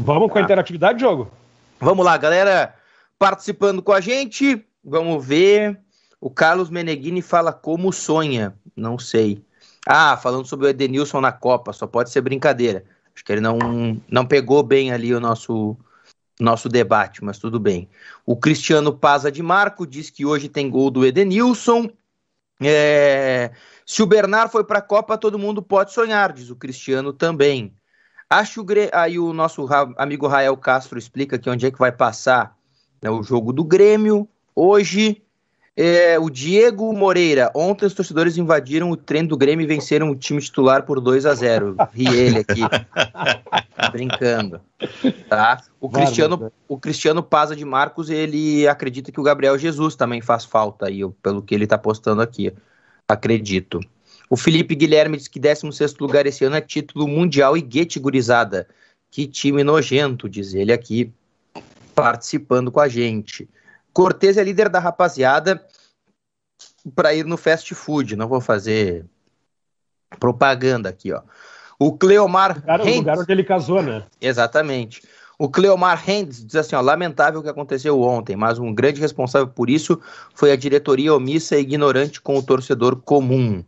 [0.00, 0.32] Vamos tá.
[0.32, 0.44] com a tá.
[0.44, 1.30] interatividade, jogo?
[1.78, 2.74] Vamos lá, galera.
[3.18, 5.78] Participando com a gente, vamos ver.
[6.22, 8.54] O Carlos Meneghini fala como sonha.
[8.76, 9.44] Não sei.
[9.84, 12.84] Ah, falando sobre o Edenilson na Copa, só pode ser brincadeira.
[13.12, 13.58] Acho que ele não,
[14.08, 15.76] não pegou bem ali o nosso,
[16.38, 17.88] nosso debate, mas tudo bem.
[18.24, 21.90] O Cristiano Paza de Marco diz que hoje tem gol do Edenilson.
[22.62, 23.50] É,
[23.84, 27.74] se o Bernard foi para a Copa, todo mundo pode sonhar, diz o Cristiano também.
[28.30, 29.66] Acho que aí o nosso
[29.98, 32.56] amigo Rael Castro explica aqui onde é que vai passar
[33.02, 35.20] né, o jogo do Grêmio hoje.
[35.74, 37.50] É, o Diego Moreira.
[37.54, 41.24] Ontem os torcedores invadiram o treino do Grêmio e venceram o time titular por 2
[41.24, 42.60] a 0 Ri ele aqui.
[43.90, 44.60] Brincando.
[45.28, 45.62] Tá?
[45.80, 50.44] O Cristiano, o Cristiano Paza de Marcos, ele acredita que o Gabriel Jesus também faz
[50.44, 52.52] falta aí, pelo que ele está postando aqui.
[53.08, 53.80] Acredito.
[54.28, 58.66] O Felipe Guilherme diz que 16 lugar esse ano é título mundial e guete gurizada.
[59.10, 61.12] Que time nojento, diz ele aqui,
[61.94, 63.48] participando com a gente.
[63.92, 65.64] Cortez é líder da rapaziada
[66.94, 68.16] para ir no fast food.
[68.16, 69.04] Não vou fazer
[70.18, 71.22] propaganda aqui, ó.
[71.78, 74.04] O Cleomar lugar, Hentz, o lugar onde ele casou, né?
[74.20, 75.02] Exatamente.
[75.38, 79.48] O Cleomar Hentz diz assim, ó, lamentável o que aconteceu ontem, mas um grande responsável
[79.48, 80.00] por isso
[80.34, 83.64] foi a diretoria omissa e ignorante com o torcedor comum.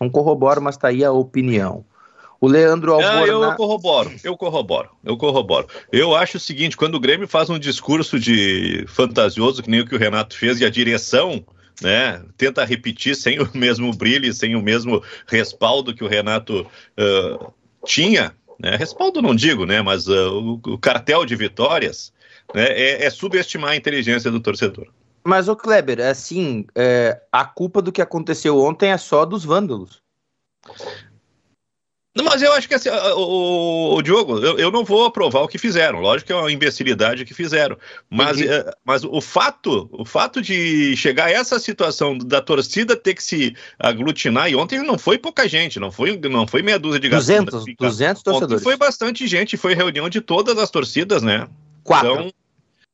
[0.00, 1.84] Não corroboro, mas tá aí a opinião.
[2.42, 3.24] O Leandro Alborna...
[3.24, 5.68] eu, eu corroboro, eu corroboro, eu corroboro.
[5.92, 9.86] Eu acho o seguinte, quando o Grêmio faz um discurso de fantasioso, que nem o
[9.86, 11.46] que o Renato fez, e a direção
[11.80, 16.66] né, tenta repetir sem o mesmo brilho, sem o mesmo respaldo que o Renato
[16.98, 17.52] uh,
[17.86, 22.12] tinha, né, respaldo não digo, né, mas uh, o, o, cartel de vitórias,
[22.52, 24.88] né, é, é, subestimar a inteligência do torcedor.
[25.22, 30.02] Mas, o Kleber, assim, é, a culpa do que aconteceu ontem é só dos vândalos.
[32.14, 35.56] Mas eu acho que assim, o, o Diogo, eu, eu, não vou aprovar o que
[35.56, 35.98] fizeram.
[35.98, 37.78] Lógico que é uma imbecilidade que fizeram.
[38.10, 43.14] Mas, é, mas o fato, o fato de chegar a essa situação da torcida ter
[43.14, 47.00] que se aglutinar, e ontem não foi pouca gente, não foi, não foi meia dúzia
[47.00, 48.52] de 200, 200 torcedores.
[48.52, 51.48] Ontem foi bastante gente, foi reunião de todas as torcidas, né?
[51.82, 52.12] Quatro.
[52.12, 52.32] Então,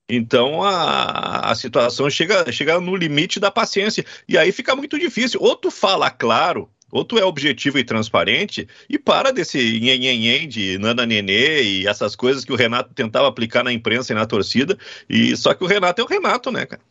[0.08, 4.04] então a, a situação chega, chega no limite da paciência.
[4.28, 5.40] E aí fica muito difícil.
[5.42, 10.78] Ou tu fala claro ou tu é objetivo e transparente e para desse nhenhenhen de
[10.78, 14.76] nana nenê e essas coisas que o Renato tentava aplicar na imprensa e na torcida.
[15.08, 16.82] E só que o Renato é o Renato, né, cara?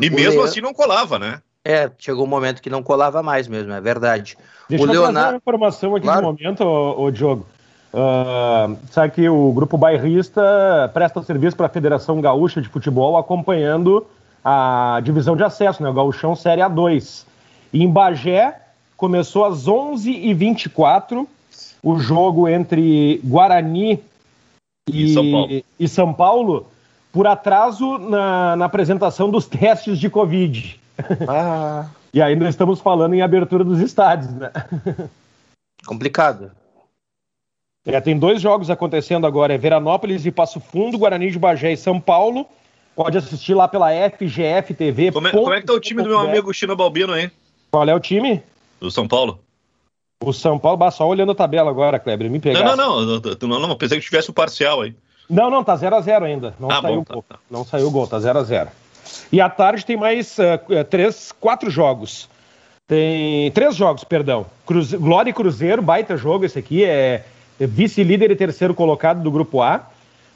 [0.00, 1.40] E o mesmo assim não colava, né?
[1.64, 4.38] É, chegou um momento que não colava mais mesmo, é verdade.
[4.68, 5.12] Deixa o eu Leonardo...
[5.12, 6.22] trazer uma informação aqui claro.
[6.22, 7.46] no momento, ô, ô Diogo.
[7.92, 14.06] Uh, sabe que o Grupo Bairrista presta serviço para a Federação Gaúcha de Futebol acompanhando
[14.44, 17.24] a divisão de acesso, né, o Gaúchão Série A2.
[17.72, 18.60] E em Bagé,
[18.98, 21.26] começou às 11h24,
[21.80, 24.02] o jogo entre Guarani
[24.90, 25.64] e, e, São, Paulo.
[25.78, 26.66] e São Paulo,
[27.12, 30.78] por atraso na, na apresentação dos testes de Covid.
[31.28, 31.88] Ah.
[32.12, 34.50] e ainda estamos falando em abertura dos estádios, né?
[35.86, 36.50] Complicado.
[37.86, 41.76] É, tem dois jogos acontecendo agora, é Veranópolis e Passo Fundo, Guarani de Bagé e
[41.76, 42.44] São Paulo.
[42.96, 45.12] Pode assistir lá pela FGF TV.
[45.12, 47.30] Como é, como é que tá o time do meu amigo Chino Balbino aí?
[47.70, 48.42] Qual é o time?
[48.80, 49.40] Do São Paulo?
[50.22, 52.76] O São Paulo, só olhando a tabela agora, Kleber, me pegar.
[52.76, 54.94] Não, não, não, não, não, pensei que tivesse o parcial aí.
[55.30, 56.54] Não, não, tá 0x0 ainda.
[56.58, 57.24] Não ah, saiu bom, o gol.
[57.28, 57.40] Tá, tá.
[57.50, 58.68] Não saiu o gol, tá 0x0.
[59.30, 62.28] E à tarde tem mais uh, três, quatro jogos.
[62.86, 64.46] Tem três jogos, perdão.
[64.66, 64.96] Cruze...
[64.96, 67.24] Glória e Cruzeiro, baita jogo esse aqui, é,
[67.60, 69.86] é vice-líder e terceiro colocado do grupo A.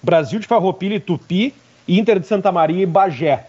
[0.02, 1.55] Brasil de Farroupilha e Tupi,
[1.88, 3.46] Inter de Santa Maria e Bagé.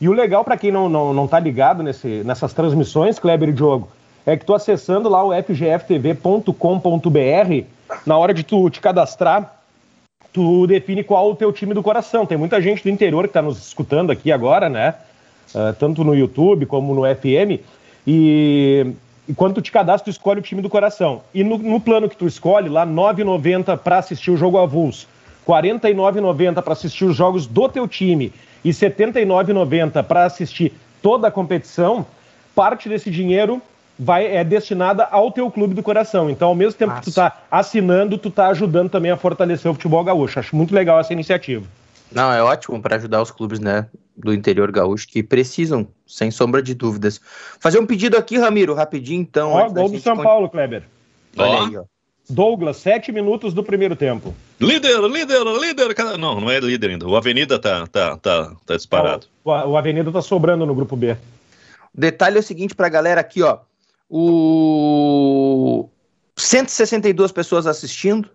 [0.00, 3.52] E o legal para quem não, não, não tá ligado nesse, nessas transmissões, Kleber e
[3.52, 3.88] Diogo,
[4.24, 6.52] é que tu acessando lá o fgftv.com.br,
[8.06, 9.60] na hora de tu te cadastrar,
[10.32, 12.24] tu define qual o teu time do coração.
[12.24, 14.94] Tem muita gente do interior que está nos escutando aqui agora, né?
[15.54, 17.60] Uh, tanto no YouTube como no FM.
[18.06, 18.86] E,
[19.28, 21.22] e quando tu te cadastra, tu escolhe o time do coração.
[21.34, 25.06] E no, no plano que tu escolhe, lá, R$ 9,90 para assistir o jogo avulso,
[25.46, 28.32] R$ 49,90 para assistir os jogos do teu time
[28.64, 32.06] e R$ 79,90 para assistir toda a competição,
[32.54, 33.60] parte desse dinheiro
[33.98, 36.30] vai, é destinada ao teu clube do coração.
[36.30, 37.00] Então, ao mesmo tempo Nossa.
[37.00, 40.38] que tu está assinando, tu está ajudando também a fortalecer o futebol gaúcho.
[40.38, 41.64] Acho muito legal essa iniciativa.
[42.10, 46.62] Não, é ótimo para ajudar os clubes, né, do interior gaúcho que precisam, sem sombra
[46.62, 47.20] de dúvidas.
[47.58, 49.50] Fazer um pedido aqui, Ramiro, rapidinho, então.
[49.52, 50.82] Ó, gol do São Paulo, Kleber.
[51.36, 51.84] Olha aí, ó.
[52.28, 54.34] Douglas, sete minutos do primeiro tempo.
[54.60, 55.94] Líder, líder, líder.
[56.18, 57.06] Não, não é líder ainda.
[57.06, 59.26] O Avenida tá, tá, tá, tá disparado.
[59.44, 61.16] O, o Avenida tá sobrando no grupo B.
[61.92, 63.58] O detalhe é o seguinte pra galera aqui, ó.
[64.14, 65.88] O
[66.36, 68.28] 162 pessoas assistindo,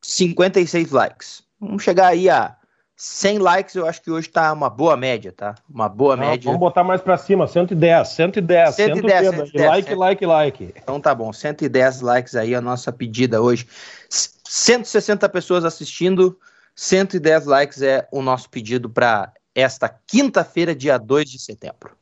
[0.00, 1.42] 56 likes.
[1.60, 2.56] Vamos chegar aí a
[2.96, 5.56] 100 likes, eu acho que hoje tá uma boa média, tá?
[5.68, 6.44] Uma boa Não, média.
[6.44, 9.98] Vamos botar mais para cima, 110, 110, 110, 110, 110 like, 100.
[9.98, 10.74] like, like.
[10.76, 13.66] Então tá bom, 110 likes aí a nossa pedida hoje.
[14.08, 16.38] 160 pessoas assistindo,
[16.76, 21.96] 110 likes é o nosso pedido para esta quinta-feira, dia 2 de setembro.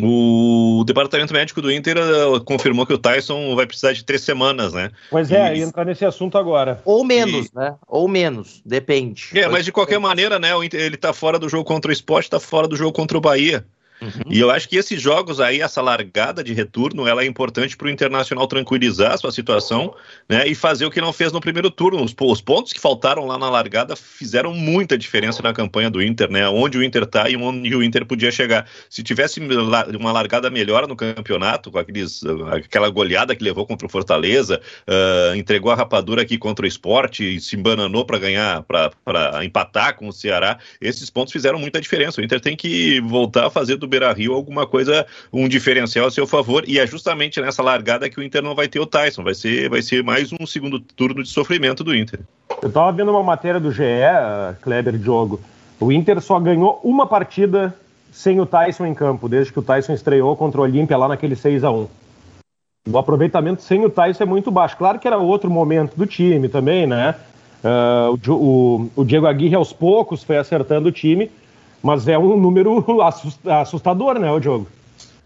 [0.00, 4.72] O departamento médico do Inter uh, confirmou que o Tyson vai precisar de três semanas,
[4.72, 4.90] né?
[5.10, 5.62] Pois é, e...
[5.62, 6.80] entrar nesse assunto agora.
[6.84, 7.50] Ou menos, e...
[7.54, 7.74] né?
[7.86, 9.30] Ou menos, depende.
[9.34, 10.54] É, mas de qualquer maneira, né?
[10.54, 13.18] O Inter, ele tá fora do jogo contra o esporte, tá fora do jogo contra
[13.18, 13.66] o Bahia.
[14.00, 14.10] Uhum.
[14.30, 17.86] E eu acho que esses jogos aí, essa largada de retorno, ela é importante para
[17.86, 19.94] o Internacional tranquilizar a sua situação
[20.28, 22.02] né, e fazer o que não fez no primeiro turno.
[22.02, 26.30] Os, os, pontos que faltaram lá na largada fizeram muita diferença na campanha do Inter,
[26.30, 26.48] né?
[26.48, 28.66] Onde o Inter está e onde o Inter podia chegar.
[28.88, 33.90] Se tivesse uma largada melhor no campeonato, com aqueles, aquela goleada que levou contra o
[33.90, 39.96] Fortaleza, uh, entregou a rapadura aqui contra o esporte se embananou para ganhar, para empatar
[39.96, 42.20] com o Ceará, esses pontos fizeram muita diferença.
[42.20, 46.10] O Inter tem que voltar a fazer do Beira Rio alguma coisa, um diferencial a
[46.10, 46.64] seu favor.
[46.68, 49.22] E é justamente nessa largada que o Inter não vai ter o Tyson.
[49.22, 52.20] Vai ser, vai ser mais um segundo turno de sofrimento do Inter.
[52.62, 53.82] Eu estava vendo uma matéria do GE,
[54.62, 55.40] Kleber Diogo.
[55.80, 57.74] O Inter só ganhou uma partida
[58.10, 61.36] sem o Tyson em campo, desde que o Tyson estreou contra o Olímpia lá naquele
[61.36, 61.86] 6 a 1
[62.90, 64.76] O aproveitamento sem o Tyson é muito baixo.
[64.76, 67.14] Claro que era outro momento do time também, né?
[67.62, 71.30] Uh, o, o, o Diego Aguirre aos poucos foi acertando o time,
[71.82, 72.84] mas é um número
[73.60, 74.66] assustador, né, o Diogo?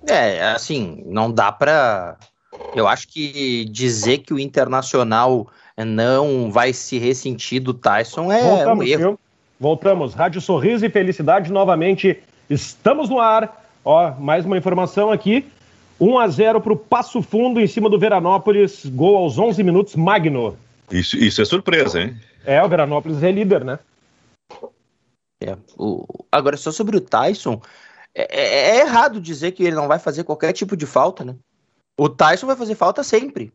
[0.06, 2.16] É, assim, não dá para.
[2.74, 8.84] Eu acho que dizer que o Internacional não vai se ressentir do Tyson é Voltamos,
[8.84, 8.98] um erro.
[8.98, 9.18] Viu?
[9.58, 10.14] Voltamos.
[10.14, 12.18] Rádio Sorriso e Felicidade novamente.
[12.50, 13.64] Estamos no ar.
[13.84, 15.46] Ó, mais uma informação aqui.
[16.00, 18.84] 1 a 0 para o Passo Fundo em cima do Veranópolis.
[18.86, 20.56] Gol aos 11 minutos, Magno.
[20.90, 22.16] Isso, isso é surpresa, hein?
[22.44, 23.78] É, o Veranópolis é líder, né?
[25.42, 26.06] É, o...
[26.30, 27.60] Agora, só sobre o Tyson,
[28.14, 31.36] é, é, é, errado dizer que ele não vai fazer qualquer tipo de falta, né?
[31.96, 33.52] O Tyson vai fazer falta sempre.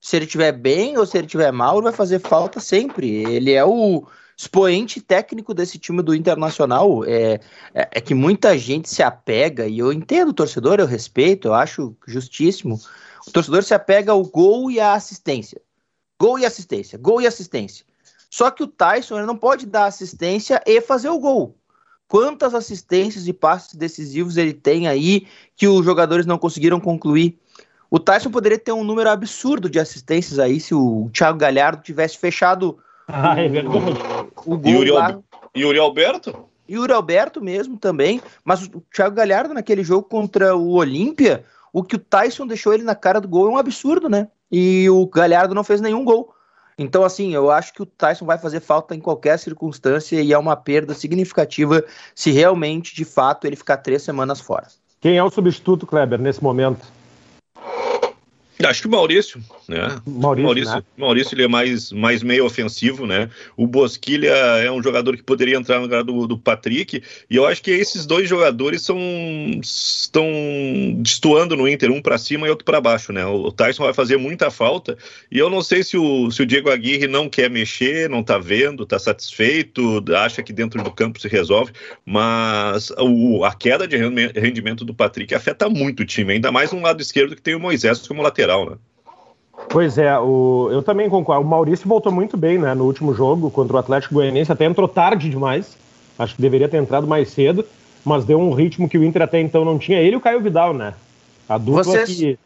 [0.00, 3.08] Se ele estiver bem ou se ele estiver mal, ele vai fazer falta sempre.
[3.08, 7.04] Ele é o expoente técnico desse time do Internacional.
[7.04, 7.40] É,
[7.74, 11.54] é, é que muita gente se apega, e eu entendo o torcedor, eu respeito, eu
[11.54, 12.78] acho justíssimo.
[13.26, 15.60] O torcedor se apega ao gol e à assistência.
[16.20, 17.84] Gol e assistência, gol e assistência.
[18.30, 21.56] Só que o Tyson ele não pode dar assistência e fazer o gol.
[22.06, 27.38] Quantas assistências e passes decisivos ele tem aí que os jogadores não conseguiram concluir?
[27.90, 32.18] O Tyson poderia ter um número absurdo de assistências aí se o Thiago Galhardo tivesse
[32.18, 35.18] fechado ah, é o, o gol Yuri, lá.
[35.56, 36.48] Yuri Alberto?
[36.68, 41.96] Yuri Alberto mesmo também, mas o Thiago Galhardo naquele jogo contra o Olímpia, o que
[41.96, 44.28] o Tyson deixou ele na cara do gol é um absurdo, né?
[44.52, 46.34] E o Galhardo não fez nenhum gol.
[46.78, 50.38] Então, assim, eu acho que o Tyson vai fazer falta em qualquer circunstância e é
[50.38, 54.68] uma perda significativa se realmente, de fato, ele ficar três semanas fora.
[55.00, 56.86] Quem é o substituto, Kleber, nesse momento?
[58.64, 60.00] Acho que o Maurício, né?
[60.04, 60.82] Maurício, Maurício, né?
[60.96, 63.30] Maurício ele é mais, mais meio ofensivo, né?
[63.56, 67.00] O Bosquilha é um jogador que poderia entrar no lugar do, do Patrick,
[67.30, 68.98] e eu acho que esses dois jogadores são
[69.62, 70.26] estão
[70.96, 73.24] destoando no Inter, um para cima e outro para baixo, né?
[73.24, 74.98] O Tyson vai fazer muita falta,
[75.30, 78.38] e eu não sei se o, se o Diego Aguirre não quer mexer, não tá
[78.38, 81.72] vendo, tá satisfeito, acha que dentro do campo se resolve,
[82.04, 86.80] mas o, a queda de rendimento do Patrick afeta muito o time, ainda mais no
[86.80, 88.76] lado esquerdo que tem o Moisés como lateral lateral, né?
[89.68, 91.44] Pois é, o, eu também concordo.
[91.44, 94.88] O Maurício voltou muito bem né, no último jogo contra o Atlético Goianiense, até entrou
[94.88, 95.76] tarde demais.
[96.18, 97.64] Acho que deveria ter entrado mais cedo,
[98.04, 100.00] mas deu um ritmo que o Inter até então não tinha.
[100.00, 100.94] Ele e o Caio Vidal, né?
[101.48, 102.08] A dupla Vocês...
[102.08, 102.38] que,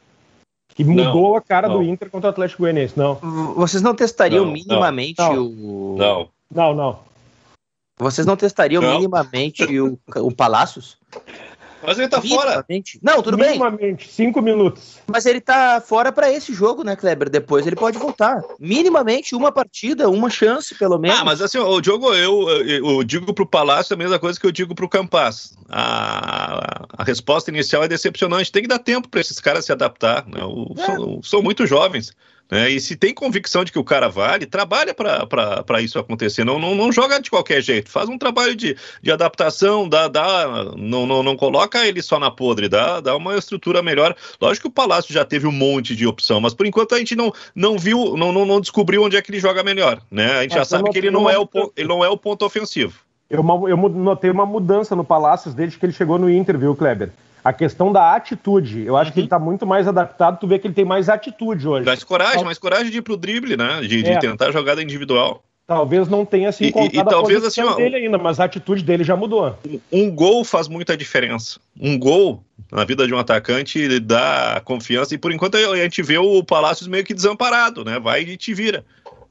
[0.74, 1.78] que mudou não, a cara não.
[1.78, 3.14] do Inter contra o Atlético Goianiense, não.
[3.56, 5.96] Vocês não testariam não, minimamente o.
[5.98, 6.28] Não.
[6.50, 6.98] Não, não.
[7.98, 10.98] Vocês não testariam minimamente o, o Palácios?
[11.84, 12.64] Mas ele tá fora.
[13.02, 14.14] Não, tudo Minimamente, bem.
[14.14, 14.98] cinco minutos.
[15.06, 17.28] Mas ele tá fora para esse jogo, né, Kleber?
[17.28, 18.42] Depois ele pode voltar.
[18.58, 21.18] Minimamente uma partida, uma chance, pelo menos.
[21.18, 24.46] Ah, mas assim, o Diogo, eu, eu, eu digo pro Palácio a mesma coisa que
[24.46, 25.56] eu digo pro Campas.
[25.68, 28.52] A, a resposta inicial é decepcionante.
[28.52, 30.26] Tem que dar tempo para esses caras se adaptar.
[30.26, 30.42] Né?
[30.44, 30.84] O, é.
[30.84, 32.12] são, são muito jovens.
[32.50, 32.70] Né?
[32.70, 36.44] E se tem convicção de que o cara vale, trabalha para isso acontecer.
[36.44, 37.90] Não, não, não joga de qualquer jeito.
[37.90, 42.30] Faz um trabalho de, de adaptação, dá, dá, não, não, não coloca ele só na
[42.30, 44.14] podre, dá, dá uma estrutura melhor.
[44.40, 47.16] Lógico que o Palácio já teve um monte de opção, mas por enquanto a gente
[47.16, 50.00] não, não viu, não, não, não descobriu onde é que ele joga melhor.
[50.10, 50.32] Né?
[50.32, 52.44] A gente é, já sabe que ele não, é o, ele não é o ponto
[52.44, 53.00] ofensivo.
[53.30, 57.12] Eu, eu notei uma mudança no Palácios desde que ele chegou no Inter, viu, Kleber?
[57.44, 58.84] A questão da atitude.
[58.84, 59.14] Eu acho uhum.
[59.14, 61.84] que ele está muito mais adaptado, tu vê que ele tem mais atitude hoje.
[61.84, 63.80] Mais coragem, mais coragem de ir pro drible, né?
[63.80, 64.18] De, de é.
[64.18, 65.42] tentar jogada individual.
[65.66, 68.82] Talvez não tenha se encontrado e, e, talvez, assim, ó, dele ainda, mas a atitude
[68.82, 69.56] dele já mudou.
[69.90, 71.60] Um gol faz muita diferença.
[71.80, 76.18] Um gol na vida de um atacante dá confiança e por enquanto a gente vê
[76.18, 77.98] o Palácios meio que desamparado, né?
[77.98, 78.84] Vai e te vira.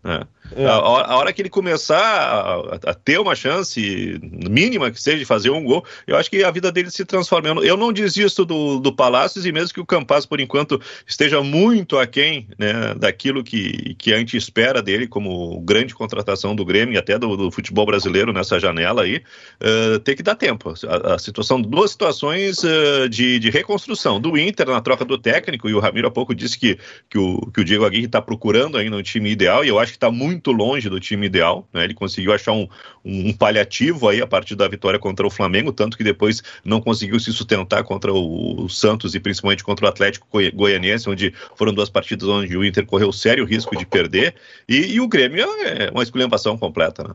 [0.03, 0.21] Né?
[0.55, 0.65] É.
[0.65, 5.25] A, a, hora que ele começar a, a, ter uma chance mínima que seja de
[5.25, 7.47] fazer um gol, eu acho que a vida dele se transforma.
[7.49, 10.81] Eu não, eu não desisto do, do Palácios e mesmo que o Campas, por enquanto,
[11.07, 16.65] esteja muito aquém né, daquilo que, que a gente espera dele como grande contratação do
[16.65, 19.21] Grêmio e até do, do futebol brasileiro nessa janela aí,
[19.61, 20.73] uh, tem que dar tempo.
[20.87, 25.69] A, a situação, duas situações uh, de, de reconstrução do Inter na troca do técnico,
[25.69, 26.77] e o Ramiro há pouco disse que,
[27.09, 29.91] que, o, que o Diego Aguirre está procurando ainda um time ideal, e eu acho
[29.91, 31.83] que está muito muito longe do time ideal, né?
[31.83, 32.67] Ele conseguiu achar um,
[33.05, 37.19] um, paliativo aí a partir da vitória contra o Flamengo, tanto que depois não conseguiu
[37.19, 41.89] se sustentar contra o, o Santos e principalmente contra o Atlético Goianiense, onde foram duas
[41.89, 44.35] partidas onde o Inter correu sério risco de perder,
[44.67, 47.13] e, e o Grêmio é uma esculhambação completa, né?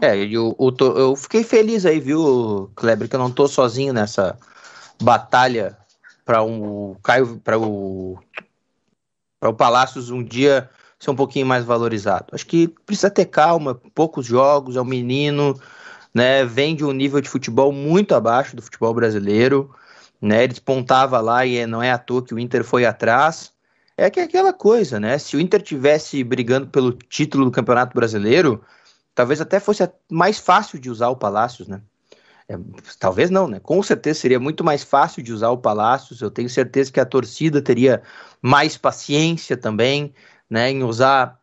[0.00, 3.92] É, eu, eu, tô, eu, fiquei feliz aí, viu, Kleber, que eu não tô sozinho
[3.92, 4.38] nessa
[5.02, 5.76] batalha
[6.24, 8.18] para um Caio, para o
[9.40, 10.68] para o Palácios um dia
[10.98, 12.26] ser um pouquinho mais valorizado.
[12.32, 15.54] Acho que precisa ter calma, poucos jogos, é um menino,
[16.12, 16.44] né?
[16.44, 19.74] Vem de um nível de futebol muito abaixo do futebol brasileiro,
[20.20, 20.44] né?
[20.44, 23.52] Ele despontava lá e não é à toa que o Inter foi atrás.
[23.96, 25.18] É que é aquela coisa, né?
[25.18, 28.62] Se o Inter tivesse brigando pelo título do Campeonato Brasileiro,
[29.14, 31.80] talvez até fosse mais fácil de usar o Palácios, né?
[32.48, 32.56] É,
[32.98, 33.60] talvez não, né?
[33.60, 36.22] Com certeza seria muito mais fácil de usar o Palácios.
[36.22, 38.02] Eu tenho certeza que a torcida teria
[38.40, 40.14] mais paciência também,
[40.50, 41.38] né, em usar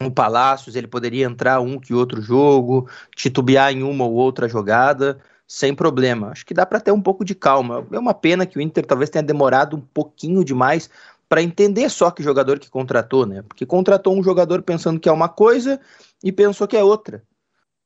[0.00, 5.18] um Palácios, ele poderia entrar um que outro jogo, titubear em uma ou outra jogada,
[5.46, 6.28] sem problema.
[6.28, 7.86] Acho que dá para ter um pouco de calma.
[7.90, 10.90] É uma pena que o Inter talvez tenha demorado um pouquinho demais
[11.28, 13.42] para entender só que jogador que contratou, né?
[13.42, 15.80] Porque contratou um jogador pensando que é uma coisa
[16.22, 17.22] e pensou que é outra.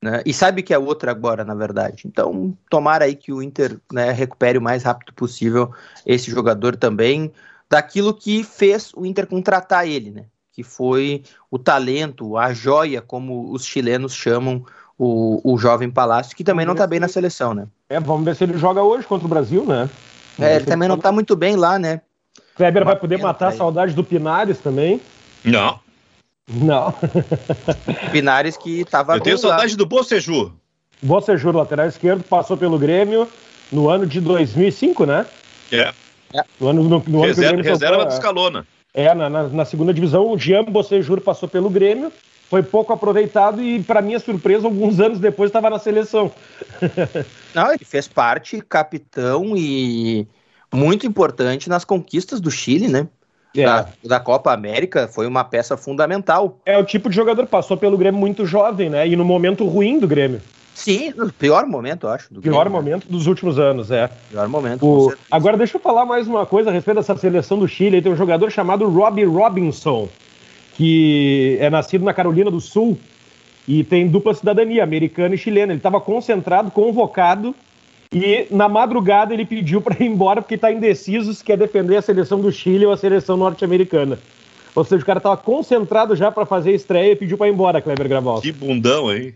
[0.02, 0.22] Né?
[0.24, 2.04] E sabe que é outra agora, na verdade.
[2.06, 5.72] Então, tomara aí que o Inter né, recupere o mais rápido possível
[6.06, 7.32] esse jogador também,
[7.68, 10.26] daquilo que fez o Inter contratar ele, né?
[10.60, 14.62] Que foi o talento, a joia, como os chilenos chamam
[14.98, 17.66] o, o jovem Palácio, que também não está bem na seleção, né?
[17.88, 19.88] É, vamos ver se ele joga hoje contra o Brasil, né?
[20.38, 22.02] é, ele também não está muito bem lá, né?
[22.54, 25.00] Kleber vai poder matar a saudade do Pinares também?
[25.42, 25.80] Não.
[26.46, 26.92] Não.
[28.12, 29.16] Pinares que estava.
[29.16, 29.78] Eu tenho saudade lá.
[29.78, 30.52] do Bocejur.
[31.00, 33.26] Bocejur, lateral esquerdo, passou pelo Grêmio
[33.72, 35.24] no ano de 2005, né?
[35.72, 35.94] É.
[36.60, 38.66] No ano, no, no reserva, ano que o Grêmio reserva do Escalona.
[38.92, 42.12] É, na, na, na segunda divisão, o Jean Bocejur passou pelo Grêmio,
[42.48, 46.32] foi pouco aproveitado e, para minha surpresa, alguns anos depois estava na seleção.
[47.54, 50.26] Não, ele fez parte, capitão e
[50.72, 53.06] muito importante nas conquistas do Chile, né?
[53.56, 53.64] É.
[53.64, 56.58] Da, da, Copa América, foi uma peça fundamental.
[56.64, 59.06] É o tipo de jogador passou pelo Grêmio muito jovem, né?
[59.06, 60.40] E no momento ruim do Grêmio.
[60.82, 62.32] Sim, no pior momento, eu acho.
[62.32, 63.10] Do pior Grêmio, momento né?
[63.10, 64.08] dos últimos anos, é.
[64.30, 64.86] Pior momento.
[64.86, 65.12] O...
[65.30, 68.00] Agora, deixa eu falar mais uma coisa a respeito dessa seleção do Chile.
[68.00, 70.08] Tem um jogador chamado Robbie Robinson,
[70.74, 72.98] que é nascido na Carolina do Sul
[73.68, 75.72] e tem dupla cidadania, americana e chilena.
[75.72, 77.54] Ele estava concentrado, convocado,
[78.10, 82.02] e na madrugada ele pediu para ir embora porque está indeciso se quer defender a
[82.02, 84.18] seleção do Chile ou a seleção norte-americana.
[84.74, 87.52] Ou seja, o cara estava concentrado já para fazer a estreia e pediu para ir
[87.52, 88.40] embora, Kleber Graval.
[88.40, 89.34] Que bundão, hein?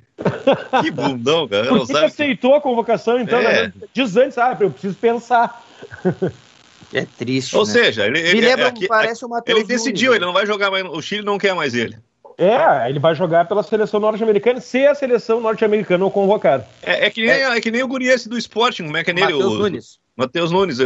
[0.81, 1.69] que bundão, cara.
[1.69, 3.39] Por que, aceitou a convocação, então?
[3.41, 3.67] É.
[3.67, 3.73] Né?
[3.93, 5.65] Diz antes, ah, eu preciso pensar.
[6.93, 7.57] É triste.
[7.57, 7.73] Ou né?
[7.73, 10.71] seja, ele, ele, lembra, é, parece o Matheus ele decidiu, Nunes, ele não vai jogar
[10.71, 10.85] mais.
[10.85, 11.97] O Chile não quer mais ele.
[12.39, 16.65] É, ele vai jogar pela seleção norte-americana se a seleção norte-americana o convocar.
[16.83, 17.43] É, é, que nem, é.
[17.43, 19.33] é que nem o Guriense do Sporting, como é que é nele?
[19.33, 19.99] Matheus Nunes.
[20.17, 20.79] Matheus Nunes.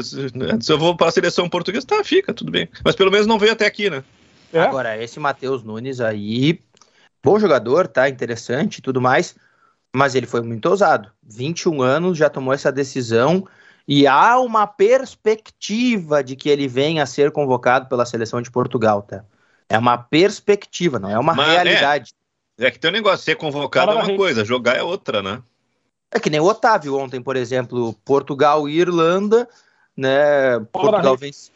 [0.61, 2.69] Se eu vou para a seleção portuguesa, tá, fica, tudo bem.
[2.83, 4.03] Mas pelo menos não veio até aqui, né?
[4.53, 4.61] É.
[4.61, 6.61] Agora, esse Matheus Nunes aí,
[7.23, 8.09] bom jogador, tá?
[8.09, 9.37] Interessante e tudo mais,
[9.95, 11.11] mas ele foi muito ousado.
[11.23, 13.47] 21 anos, já tomou essa decisão
[13.87, 19.03] e há uma perspectiva de que ele venha a ser convocado pela seleção de Portugal,
[19.03, 19.25] tá?
[19.69, 21.53] É uma perspectiva, não é uma mas, é.
[21.53, 22.13] realidade.
[22.59, 25.23] É, é, que tem um negócio, ser convocado Para é uma coisa, jogar é outra,
[25.23, 25.43] né?
[26.11, 29.49] É que nem o Otávio ontem, por exemplo, Portugal e Irlanda,
[29.97, 30.59] né?
[30.73, 31.51] Portugal vence.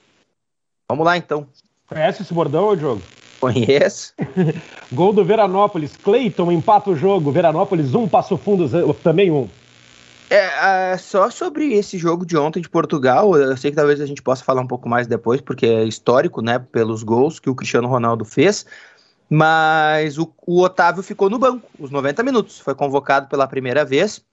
[0.88, 1.48] Vamos lá então.
[1.92, 3.02] Conhece esse bordão, Diogo?
[3.40, 4.14] Conheço.
[4.92, 5.96] Gol do Veranópolis.
[5.96, 7.32] Cleiton empata o jogo.
[7.32, 9.48] Veranópolis, um passo fundo, também um.
[10.30, 14.22] É, só sobre esse jogo de ontem de Portugal, eu sei que talvez a gente
[14.22, 17.86] possa falar um pouco mais depois, porque é histórico, né, pelos gols que o Cristiano
[17.86, 18.64] Ronaldo fez,
[19.28, 24.24] mas o, o Otávio ficou no banco, os 90 minutos, foi convocado pela primeira vez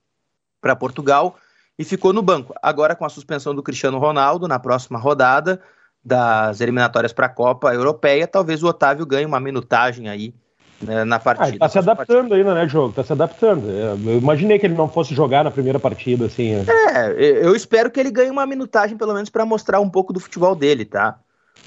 [0.58, 1.36] para Portugal
[1.78, 2.54] e ficou no banco.
[2.62, 5.60] Agora com a suspensão do Cristiano Ronaldo na próxima rodada,
[6.04, 10.34] das eliminatórias para a Copa Europeia, talvez o Otávio ganhe uma minutagem aí
[10.80, 11.56] né, na partida.
[11.56, 12.92] Ah, tá se adaptando ainda, né, jogo?
[12.92, 13.70] Tá se adaptando.
[13.70, 16.54] É, eu imaginei que ele não fosse jogar na primeira partida, assim.
[16.54, 16.64] Né?
[16.94, 20.20] É, eu espero que ele ganhe uma minutagem, pelo menos, para mostrar um pouco do
[20.20, 21.18] futebol dele, tá?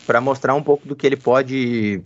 [0.08, 2.02] Para mostrar um pouco do que ele pode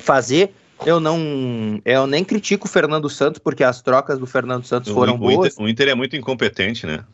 [0.00, 0.54] fazer.
[0.84, 1.80] Eu não.
[1.84, 5.54] Eu nem critico o Fernando Santos, porque as trocas do Fernando Santos foram o, boas.
[5.54, 7.04] Inter, o Inter é muito incompetente, né?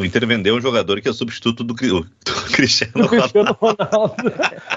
[0.00, 2.06] O Inter vendeu um jogador que é substituto do, do
[2.52, 4.32] Cristiano, Cristiano Ronaldo.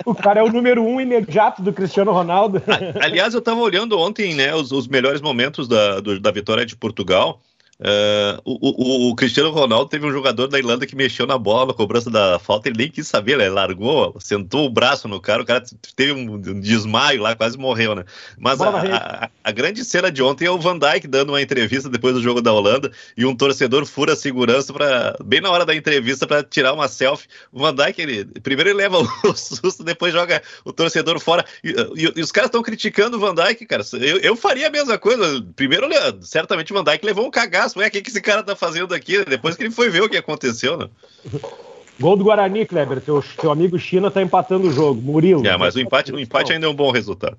[0.05, 2.61] o cara é o número um imediato do Cristiano Ronaldo.
[3.01, 6.75] Aliás, eu estava olhando ontem né, os, os melhores momentos da, do, da vitória de
[6.75, 7.41] Portugal.
[7.79, 11.67] Uh, o, o, o, Cristiano Ronaldo teve um jogador da Irlanda que mexeu na bola
[11.67, 15.41] na cobrança da falta, ele nem quis saber, ele largou, sentou o braço no cara,
[15.41, 15.63] o cara
[15.95, 18.03] teve um, um desmaio lá, quase morreu, né?
[18.37, 21.87] Mas a, a, a, grande cena de ontem é o Van Dijk dando uma entrevista
[21.87, 25.65] depois do jogo da Holanda e um torcedor fura a segurança para bem na hora
[25.65, 27.29] da entrevista para tirar uma selfie.
[27.49, 31.45] O Van Dijk, ele, primeiro ele leva o susto, depois joga o torcedor fora.
[31.63, 33.83] E, e, e os caras estão criticando o Van Dijk, cara.
[33.93, 35.41] Eu, eu faria a mesma coisa.
[35.55, 35.87] Primeiro,
[36.21, 38.93] certamente o Van Dijk levou um cagaço Ué, o que, que esse cara tá fazendo
[38.93, 39.23] aqui?
[39.25, 40.87] Depois que ele foi ver o que aconteceu, né?
[41.99, 43.01] Gol do Guarani, Kleber.
[43.01, 45.01] Teu, teu amigo China tá empatando o jogo.
[45.01, 45.45] Murilo.
[45.45, 47.37] É, mas o empate, o empate ainda é um bom resultado.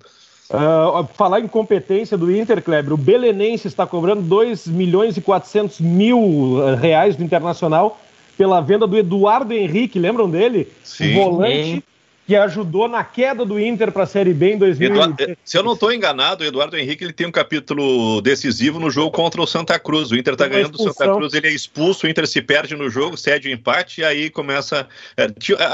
[0.50, 5.80] Uh, falar em competência do Inter, Kleber, o Belenense está cobrando 2 milhões e 400
[5.80, 8.00] mil reais do Internacional
[8.36, 10.66] pela venda do Eduardo Henrique, lembram dele?
[10.82, 11.12] Sim.
[11.12, 11.84] O volante
[12.30, 15.36] que ajudou na queda do Inter para a Série B em 2020.
[15.44, 19.10] Se eu não estou enganado, o Eduardo Henrique ele tem um capítulo decisivo no jogo
[19.10, 20.12] contra o Santa Cruz.
[20.12, 22.88] O Inter está ganhando o Santa Cruz, ele é expulso, o Inter se perde no
[22.88, 24.86] jogo, cede o empate e aí começa.
[25.16, 25.24] É,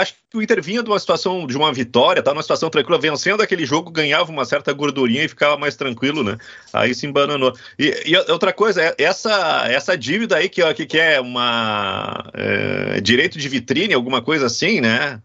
[0.00, 2.98] acho que o Inter vinha de uma situação de uma vitória, tá numa situação tranquila,
[2.98, 6.38] vencendo aquele jogo, ganhava uma certa gordurinha e ficava mais tranquilo, né?
[6.72, 7.52] Aí se embananou.
[7.78, 12.98] E, e outra coisa, é, essa, essa dívida aí que, que, que é uma é,
[13.02, 15.20] direito de vitrine, alguma coisa assim, né?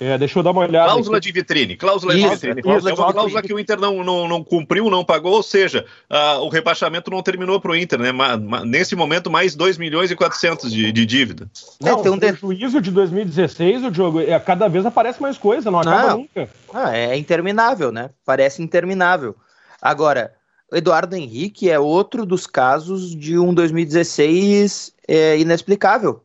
[0.00, 0.90] É, deixa eu dar uma olhada.
[0.90, 1.26] Cláusula aqui.
[1.26, 1.76] de vitrine.
[1.76, 2.60] Cláusula isso, de vitrine.
[2.60, 5.84] Isso, é uma cláusula que o Inter não, não, não cumpriu, não pagou, ou seja,
[6.10, 8.12] uh, o rebaixamento não terminou para o Inter, né?
[8.12, 11.50] Ma, ma, nesse momento, mais 2 milhões e 400 de, de dívida.
[11.80, 12.32] Não, é, tem um de...
[12.32, 16.18] juízo de 2016, o jogo, é, cada vez aparece mais coisa, não acaba não.
[16.18, 16.48] nunca.
[16.72, 18.10] Ah, é interminável, né?
[18.24, 19.34] Parece interminável.
[19.82, 20.32] Agora,
[20.70, 26.22] o Eduardo Henrique é outro dos casos de um 2016 é, inexplicável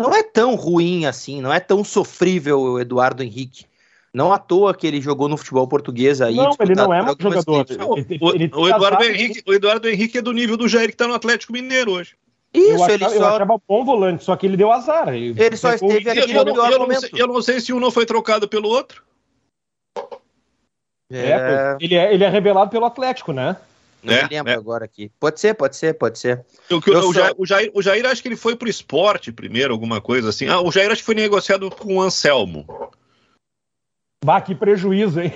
[0.00, 3.66] não é tão ruim assim, não é tão sofrível o Eduardo Henrique.
[4.12, 6.34] Não à toa que ele jogou no futebol português aí.
[6.34, 7.66] Não, ele não é um jogador.
[7.68, 10.94] Ele, o, ele o, Eduardo Henrique, o Eduardo Henrique é do nível do Jair que
[10.94, 12.16] está no Atlético Mineiro hoje.
[12.52, 13.20] Isso, eu ele achava, só.
[13.20, 15.14] Eu achava bom volante, só que ele deu azar.
[15.14, 17.72] Ele, ele só esteve aqui eu, no eu, eu, não sei, eu não sei se
[17.72, 19.04] um não foi trocado pelo outro.
[21.08, 23.56] É, é ele, é, ele é revelado pelo Atlético, né?
[24.02, 24.54] Não é, me lembro é.
[24.54, 25.10] agora aqui.
[25.20, 26.44] Pode ser, pode ser, pode ser.
[26.70, 29.72] O, o, o, Jair, o, Jair, o Jair, acho que ele foi pro esporte primeiro,
[29.72, 30.46] alguma coisa assim.
[30.48, 32.66] Ah, o Jair acho que foi negociado com o Anselmo.
[34.24, 35.32] Bah, que prejuízo, hein?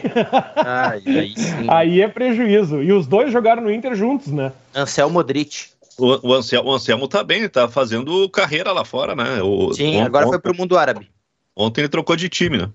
[0.57, 1.35] Ah, aí,
[1.69, 2.83] aí, é prejuízo.
[2.83, 4.53] E os dois jogaram no Inter juntos, né?
[4.75, 5.69] Anselmo Modric.
[5.97, 9.41] O, o, Anselmo, o Anselmo tá bem, tá fazendo carreira lá fora, né?
[9.43, 11.09] O, Sim, agora foi pro mundo árabe.
[11.57, 12.71] Ontem ele trocou de time, né?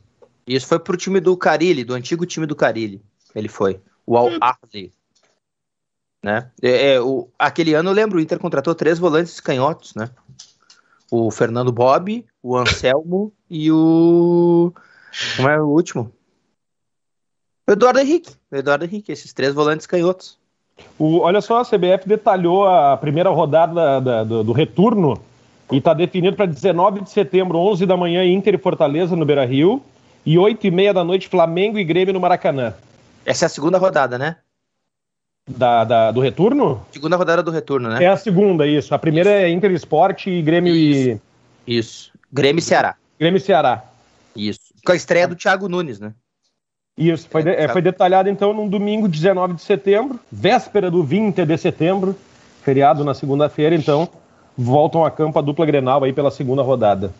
[0.47, 3.01] Isso foi pro time do Carilli, do antigo time do Carilli.
[3.35, 3.79] Ele foi.
[4.05, 4.91] O Al Ahly.
[6.21, 6.49] Né?
[6.61, 10.09] É, é, o, aquele ano eu lembro, o Inter contratou três volantes canhotos, né?
[11.09, 14.73] O Fernando Bob, o Anselmo e o.
[15.35, 16.11] Como é o último?
[17.67, 18.35] O Eduardo Henrique.
[18.51, 20.37] O Eduardo Henrique, esses três volantes canhotos.
[20.97, 25.19] O, olha só, a CBF detalhou a primeira rodada da, da, do, do, retorno
[25.71, 29.45] e está definido para 19 de setembro, 11 da manhã, Inter e Fortaleza no Beira
[29.45, 29.81] Rio
[30.25, 32.73] e 8 e meia da noite, Flamengo e Grêmio no Maracanã.
[33.25, 34.37] Essa é a segunda rodada, né?
[35.49, 36.85] Da, da, do retorno?
[36.91, 38.03] Segunda rodada do retorno, né?
[38.03, 38.93] É a segunda, isso.
[38.93, 39.45] A primeira isso.
[39.45, 41.19] é Inter Esporte e Grêmio isso.
[41.65, 41.77] e.
[41.77, 42.11] Isso.
[42.31, 42.95] Grêmio e Ceará.
[43.19, 43.83] Grêmio e Ceará.
[44.35, 44.59] Isso.
[44.85, 46.13] Com a estreia do Thiago Nunes, né?
[46.97, 51.45] Isso, foi, de, é, foi detalhado então num domingo 19 de setembro, véspera do 20
[51.45, 52.13] de setembro,
[52.61, 54.09] feriado na segunda-feira, então
[54.57, 57.13] voltam a campo a dupla Grenal aí pela segunda rodada.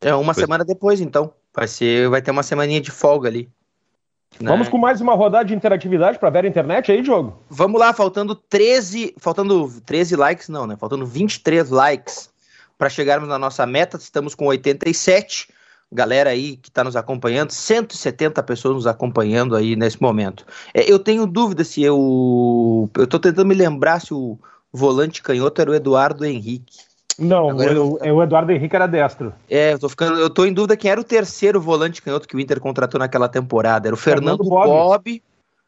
[0.00, 0.42] É uma foi.
[0.42, 1.32] semana depois, então.
[1.54, 3.48] Vai ser, vai ter uma semaninha de folga ali.
[4.40, 4.50] Né?
[4.50, 7.42] Vamos com mais uma rodada de interatividade para ver a internet aí, jogo?
[7.50, 10.76] Vamos lá, faltando 13, faltando 13 likes, não, né?
[10.76, 12.30] Faltando 23 likes
[12.76, 13.96] para chegarmos na nossa meta.
[13.96, 15.48] Estamos com 87.
[15.90, 20.44] Galera aí que está nos acompanhando, 170 pessoas nos acompanhando aí nesse momento.
[20.72, 22.90] É, eu tenho dúvida se eu.
[22.94, 24.38] Eu estou tentando me lembrar se o
[24.72, 26.87] volante canhoto era o Eduardo Henrique.
[27.18, 29.34] Não, Agora, o, o, Eduardo Henrique era destro.
[29.50, 32.36] É, eu tô, ficando, eu tô em dúvida quem era o terceiro volante canhoto que
[32.36, 33.88] o Inter contratou naquela temporada.
[33.88, 34.68] Era o Fernando, Fernando Bob.
[34.68, 35.22] Bob.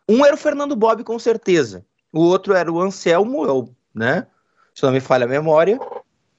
[0.09, 1.84] Um era o Fernando Bob, com certeza.
[2.12, 4.26] O outro era o Anselmo, eu, né?
[4.74, 5.78] Se não me falha a memória.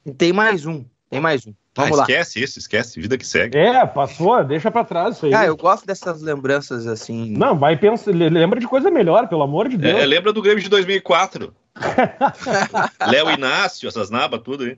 [0.06, 0.84] E tem mais um.
[1.10, 1.54] Tem mais um.
[1.76, 2.46] Vamos ah, esquece lá.
[2.46, 3.58] isso, esquece, vida que segue.
[3.58, 5.34] É, passou, deixa pra trás isso aí.
[5.34, 7.32] Ah, eu gosto dessas lembranças assim.
[7.38, 10.02] Não, vai pensa, lembra de coisa melhor, pelo amor de Deus.
[10.02, 11.54] É, lembra do Grêmio de 2004.
[13.08, 14.78] Léo Inácio, essas nabas, tudo aí.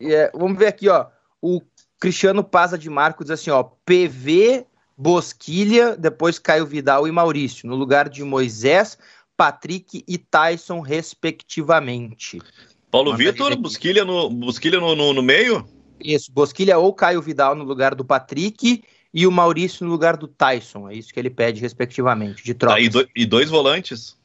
[0.00, 1.06] É, vamos ver aqui, ó.
[1.40, 1.60] O
[2.00, 3.62] Cristiano Paza de Marco diz assim, ó.
[3.62, 8.98] PV, Bosquilha, depois Caio Vidal e Maurício, no lugar de Moisés,
[9.36, 12.40] Patrick e Tyson, respectivamente.
[12.90, 15.64] Paulo Vitor, Bosquilha, no, Bosquilha no, no, no meio?
[16.00, 18.82] Isso, Bosquilha ou Caio Vidal no lugar do Patrick
[19.14, 20.88] e o Maurício no lugar do Tyson.
[20.88, 22.76] É isso que ele pede, respectivamente, de troca.
[22.76, 24.17] Ah, e, do, e, dois volantes?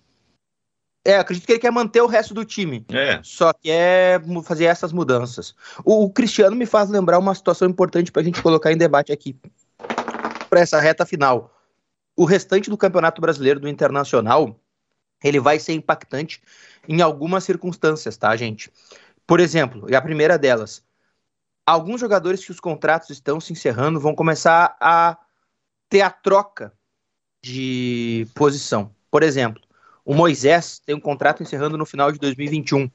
[1.06, 2.86] É, acredito que ele quer manter o resto do time.
[2.89, 3.20] É.
[3.24, 5.54] Só quer fazer essas mudanças.
[5.84, 9.12] O, o Cristiano me faz lembrar uma situação importante para a gente colocar em debate
[9.12, 9.36] aqui.
[10.49, 11.54] Para essa reta final.
[12.16, 14.58] O restante do Campeonato Brasileiro do Internacional,
[15.22, 16.41] ele vai ser impactante
[16.88, 18.72] em algumas circunstâncias, tá, gente?
[19.28, 20.84] Por exemplo, e a primeira delas,
[21.66, 25.18] alguns jogadores que os contratos estão se encerrando vão começar a
[25.89, 26.74] ter a troca
[27.41, 28.93] de posição.
[29.12, 29.62] Por exemplo,
[30.06, 32.89] o Moisés tem um contrato encerrando no final de 2021.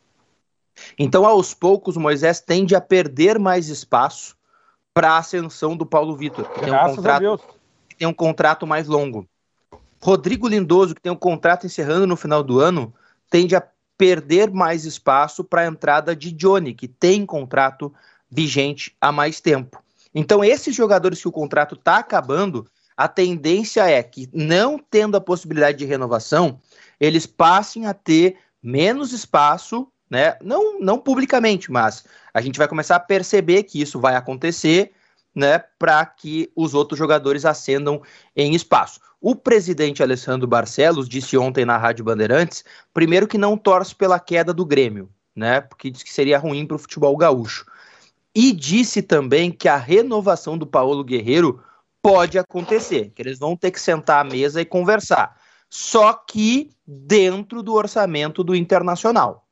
[0.98, 4.36] Então, aos poucos, o Moisés tende a perder mais espaço
[4.94, 7.40] para a ascensão do Paulo Vitor, que tem um, contrato,
[7.88, 9.28] que tem um contrato mais longo.
[10.00, 12.94] Rodrigo Lindoso, que tem um contrato encerrando no final do ano,
[13.30, 13.62] tende a
[13.96, 17.92] perder mais espaço para a entrada de Johnny, que tem contrato
[18.30, 19.82] vigente há mais tempo.
[20.14, 25.20] Então, esses jogadores que o contrato está acabando, a tendência é que, não tendo a
[25.20, 26.60] possibilidade de renovação,
[27.00, 30.36] eles passem a ter menos espaço, né?
[30.42, 34.92] Não, não publicamente, mas a gente vai começar a perceber que isso vai acontecer,
[35.34, 35.58] né?
[35.58, 38.02] Para que os outros jogadores ascendam
[38.34, 39.00] em espaço.
[39.20, 44.52] O presidente Alessandro Barcelos disse ontem na Rádio Bandeirantes, primeiro que não torce pela queda
[44.52, 45.60] do Grêmio, né?
[45.60, 47.66] Porque disse que seria ruim para o futebol gaúcho.
[48.34, 51.62] E disse também que a renovação do Paulo Guerreiro
[52.00, 55.36] pode acontecer, que eles vão ter que sentar à mesa e conversar
[55.70, 59.46] só que dentro do orçamento do Internacional.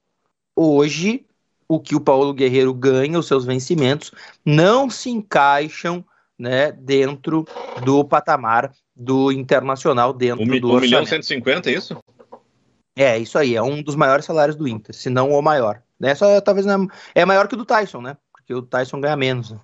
[0.54, 1.26] Hoje,
[1.68, 4.10] o que o Paulo Guerreiro ganha, os seus vencimentos,
[4.44, 6.04] não se encaixam
[6.38, 7.46] né, dentro
[7.84, 10.78] do patamar do Internacional, dentro um, do um orçamento.
[10.78, 11.98] 1 milhão e 150, é isso?
[12.94, 15.82] É, isso aí, é um dos maiores salários do Inter, se não o maior.
[16.00, 16.14] Né?
[16.14, 18.16] Só, talvez não, é maior que o do Tyson, né?
[18.32, 19.50] Porque o Tyson ganha menos.
[19.50, 19.60] Né?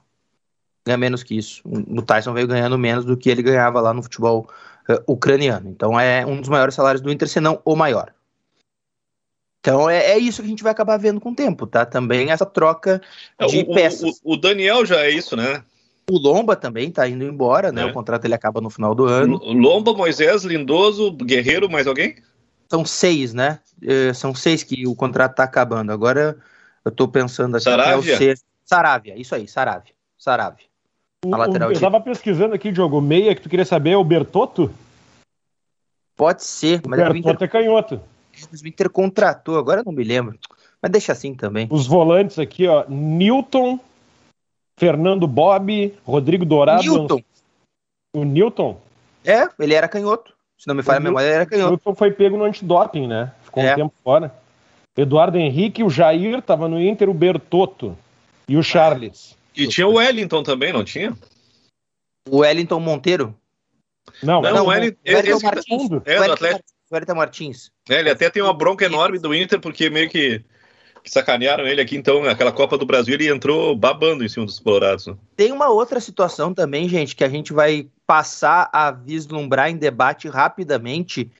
[0.84, 1.62] Ganha menos que isso.
[1.64, 4.50] O Tyson veio ganhando menos do que ele ganhava lá no futebol
[4.88, 5.68] uh, ucraniano.
[5.68, 8.12] Então é um dos maiores salários do Inter, se não o maior.
[9.60, 11.86] Então é, é, isso que a gente vai acabar vendo com o tempo, tá?
[11.86, 13.00] Também essa troca
[13.38, 14.20] é, de o, peças.
[14.24, 15.62] O, o, Daniel já é isso, né?
[16.10, 17.82] O Lomba também tá indo embora, né?
[17.82, 17.84] É.
[17.84, 19.36] O contrato ele acaba no final do ano.
[19.44, 22.16] Lomba, Moisés, Lindoso, Guerreiro, mais alguém?
[22.68, 23.60] São seis, né?
[23.80, 25.92] Uh, são seis que o contrato tá acabando.
[25.92, 26.36] Agora
[26.84, 27.64] eu tô pensando aqui.
[27.64, 28.12] Saravia?
[28.12, 28.44] É o sexto.
[28.64, 29.92] Saravia, isso aí, Saravia.
[30.18, 30.71] Saravia.
[31.30, 34.72] A lateral eu tava pesquisando aqui, Diogo, meia que tu queria saber é o Bertotto?
[36.16, 38.00] Pode ser, O mas é o Bertotto Inter, é canhoto.
[38.62, 40.36] o Inter contratou, agora eu não me lembro.
[40.80, 41.68] Mas deixa assim também.
[41.70, 43.78] Os volantes aqui, ó, Newton,
[44.78, 46.82] Fernando Bob, Rodrigo Dourado.
[46.82, 47.22] Newton.
[48.14, 48.80] O Newton?
[49.24, 50.32] É, ele era canhoto.
[50.58, 51.70] Se não me falha a O memória, ele era O canhoto.
[51.70, 53.32] Newton foi pego no antidoping, né?
[53.44, 53.72] Ficou É.
[53.72, 54.34] um tempo fora.
[54.96, 57.96] Eduardo Henrique, o Jair tava no Inter, o Bertotto
[58.48, 59.36] e o Charles.
[59.54, 61.16] E tinha o Wellington também, não tinha?
[62.28, 63.34] O Wellington Monteiro.
[64.22, 65.82] Não, Não, era o Wellington- O Wellington esse- Martins.
[65.82, 66.42] é O do Wellington Atlético.
[66.52, 66.72] Martins.
[66.90, 67.70] O Wellington Martins.
[67.88, 70.44] É, ele até tem uma bronca enorme do Inter, porque meio que,
[71.02, 74.58] que sacanearam ele aqui, então, naquela Copa do Brasil, ele entrou babando em cima dos
[74.60, 75.06] Colorados.
[75.06, 75.16] né?
[75.36, 80.28] Tem uma outra situação também, gente, que a gente vai passar a vislumbrar em debate
[80.28, 81.30] rapidamente,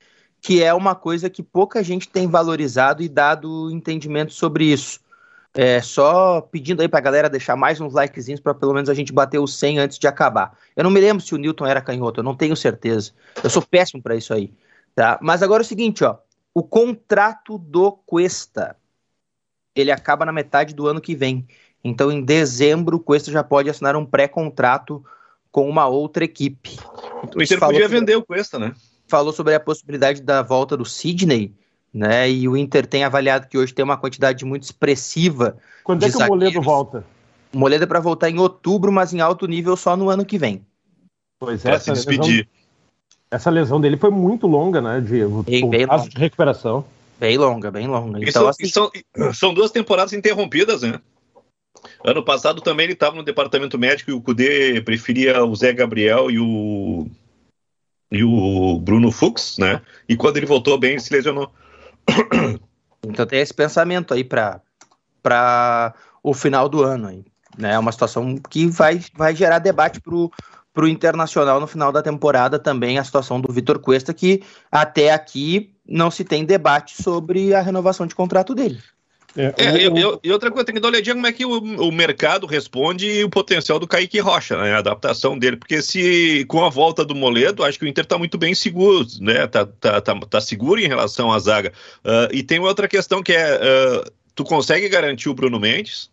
[0.41, 4.99] que é uma coisa que pouca gente tem valorizado e dado entendimento sobre isso.
[5.55, 9.13] É, só pedindo aí pra galera deixar mais uns likezinhos para pelo menos a gente
[9.13, 10.57] bater os 100 antes de acabar.
[10.75, 13.11] Eu não me lembro se o Newton era canhoto, eu não tenho certeza.
[13.43, 14.51] Eu sou péssimo para isso aí,
[14.95, 15.19] tá?
[15.21, 16.17] Mas agora é o seguinte, ó,
[16.55, 18.75] o contrato do Cuesta,
[19.75, 21.47] ele acaba na metade do ano que vem.
[21.83, 25.05] Então, em dezembro, o Cuesta já pode assinar um pré-contrato
[25.51, 26.77] com uma outra equipe.
[27.35, 28.73] O Inter podia sobre- vender o Cuesta, né?
[29.07, 31.53] Falou sobre a possibilidade da volta do Sidney,
[31.93, 32.29] né?
[32.29, 35.57] E o Inter tem avaliado que hoje tem uma quantidade muito expressiva.
[35.83, 36.65] Quando é que o Moledo zagueiros.
[36.65, 37.05] volta?
[37.53, 40.37] O Moledo é para voltar em outubro, mas em alto nível só no ano que
[40.37, 40.65] vem.
[41.39, 42.47] Pois Pra essa se lesão, despedir.
[43.29, 44.99] essa lesão dele foi muito longa, né?
[44.99, 46.09] De, Bem, o bem longa.
[46.09, 46.85] de recuperação.
[47.19, 48.19] Bem longa, bem longa.
[48.19, 48.91] E Então, são, assim, são,
[49.33, 50.99] são duas temporadas interrompidas, né?
[52.03, 56.31] Ano passado também ele estava no departamento médico e o Cudê preferia o Zé Gabriel
[56.31, 57.07] e o
[58.11, 59.81] e o Bruno Fux, né?
[60.07, 61.51] E quando ele voltou bem, ele se lesionou.
[63.07, 64.61] então tem esse pensamento aí para
[65.21, 67.23] para o final do ano
[67.57, 67.73] né?
[67.73, 70.31] É uma situação que vai, vai gerar debate pro
[70.73, 74.41] pro Internacional no final da temporada também a situação do Vitor Cuesta que
[74.71, 78.81] até aqui não se tem debate sobre a renovação de contrato dele.
[79.35, 81.43] É, É, o- eu- e outra coisa, tem que dar uma olhadinha como é que
[81.45, 84.73] o, o mercado responde e o potencial do Kaique Rocha, né?
[84.73, 85.57] A adaptação dele.
[85.57, 89.05] Porque se com a volta do Moledo, acho que o Inter tá muito bem seguro,
[89.19, 89.47] né?
[89.47, 91.73] Tá, tá, tá, tá seguro em relação à zaga.
[92.03, 94.03] Ah, e tem outra questão que é: ah,
[94.35, 96.12] tu consegue garantir o Bruno Mendes?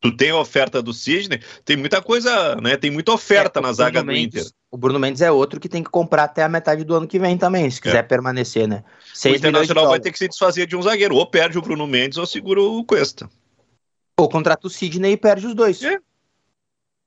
[0.00, 2.76] Tu tem a oferta do Sidney, tem muita coisa, né?
[2.76, 4.52] Tem muita oferta É, na zaga Bruno do Mendes- Inter.
[4.70, 7.18] O Bruno Mendes é outro que tem que comprar até a metade do ano que
[7.18, 8.84] vem também, se quiser permanecer, né?
[9.12, 11.16] O 6 milhões de Internacional vai ter que se desfazer de um zagueiro.
[11.16, 13.28] Ou perde o Bruno Mendes ou segura o Cuesta.
[14.16, 15.82] Ou contrata o Sidney e perde os dois.
[15.82, 15.98] É.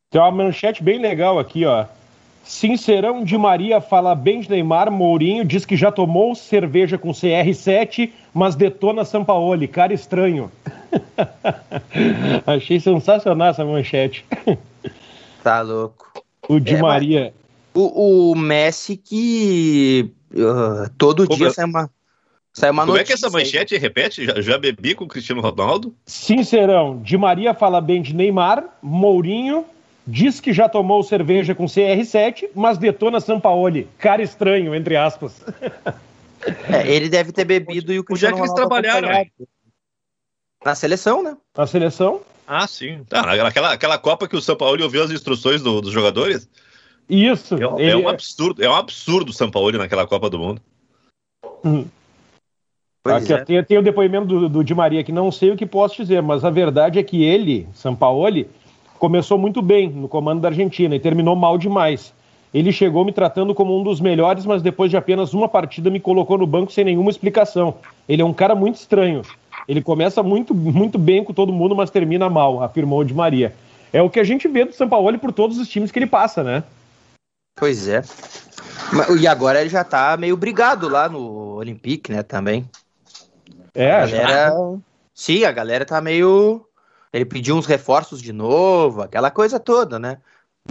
[0.09, 1.85] Tem uma manchete bem legal aqui, ó.
[2.43, 8.11] Sincerão de Maria fala bem de Neymar, Mourinho diz que já tomou cerveja com CR7,
[8.33, 10.51] mas detona Sampaoli, cara estranho.
[12.45, 14.25] Achei sensacional essa manchete.
[15.43, 16.11] Tá louco.
[16.49, 17.33] O Di É, Maria.
[17.73, 21.89] O, o Messi que uh, todo Como dia é- sai uma,
[22.51, 23.17] sai uma Como é notícia.
[23.17, 24.25] que essa manchete repete?
[24.25, 25.95] Já, já bebi com o Cristiano Ronaldo?
[26.05, 29.63] Sincerão, Di Maria fala bem de Neymar, Mourinho
[30.05, 35.41] diz que já tomou cerveja com CR7, mas detona Sampaoli, cara estranho, entre aspas.
[36.67, 39.29] É, ele deve ter bebido e o Onde é Cristiano que eles Ronaldo trabalharam.
[40.65, 41.37] Na seleção, né?
[41.55, 43.03] Na seleção, Ah, sim.
[43.07, 46.49] Tá, aquela, aquela Copa que o São Paulo ouviu as instruções do- dos jogadores.
[47.07, 47.53] isso.
[47.53, 50.59] É, ele- é um absurdo, é um absurdo o São Paulo naquela Copa do Mundo.
[53.03, 53.45] Pois Aqui, é.
[53.45, 56.21] tem, tem o depoimento do, do Di Maria, que não sei o que posso dizer,
[56.23, 58.49] mas a verdade é que ele, Sampaoli,
[59.01, 62.13] começou muito bem no comando da Argentina e terminou mal demais.
[62.53, 65.99] Ele chegou me tratando como um dos melhores, mas depois de apenas uma partida me
[65.99, 67.77] colocou no banco sem nenhuma explicação.
[68.07, 69.23] Ele é um cara muito estranho.
[69.67, 73.55] Ele começa muito, muito bem com todo mundo, mas termina mal, afirmou o Di Maria.
[73.91, 76.43] É o que a gente vê do Sampaoli por todos os times que ele passa,
[76.43, 76.63] né?
[77.55, 78.03] Pois é.
[79.19, 82.69] E agora ele já tá meio brigado lá no Olympique, né, também.
[83.73, 84.53] É, a galera...
[85.11, 86.67] Sim, a galera tá meio...
[87.13, 90.17] Ele pediu uns reforços de novo, aquela coisa toda, né?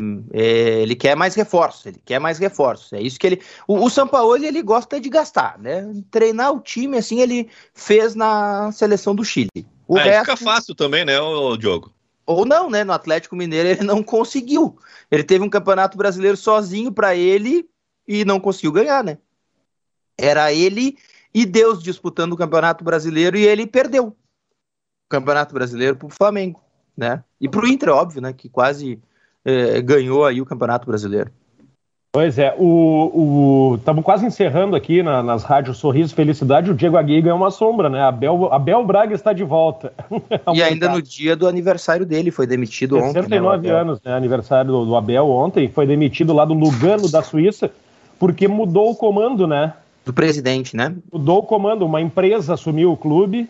[0.01, 2.93] Hum, é, ele quer mais reforços, ele quer mais reforços.
[2.93, 3.43] É isso que ele.
[3.67, 5.91] O, o Sampaoli ele gosta de gastar, né?
[6.11, 9.51] Treinar o time assim ele fez na seleção do Chile.
[9.87, 11.93] O Aí resto, fica fácil também, né, ô, Diogo?
[12.31, 12.85] ou não, né?
[12.85, 14.79] No Atlético Mineiro ele não conseguiu.
[15.11, 17.69] Ele teve um campeonato brasileiro sozinho para ele
[18.07, 19.19] e não conseguiu ganhar, né?
[20.17, 20.97] Era ele
[21.35, 24.17] e Deus disputando o campeonato brasileiro e ele perdeu o
[25.11, 26.63] campeonato brasileiro pro Flamengo,
[26.97, 27.23] né?
[27.39, 28.33] E pro Inter, óbvio, né?
[28.33, 28.99] Que quase
[29.45, 31.31] eh, ganhou aí o campeonato brasileiro.
[32.13, 36.69] Pois é, o estamos quase encerrando aqui na, nas rádios Sorriso Felicidade.
[36.69, 38.03] O Diego Aguirre é uma sombra, né?
[38.03, 39.93] Abel, Abel Braga está de volta.
[40.53, 43.29] e ainda no dia do aniversário dele, foi demitido 69 ontem.
[43.29, 44.13] 69 né, anos, né?
[44.13, 47.71] Aniversário do, do Abel ontem, foi demitido lá do Lugano da Suíça,
[48.19, 49.75] porque mudou o comando, né?
[50.05, 50.93] Do presidente, né?
[51.13, 53.49] Mudou o comando, uma empresa assumiu o clube.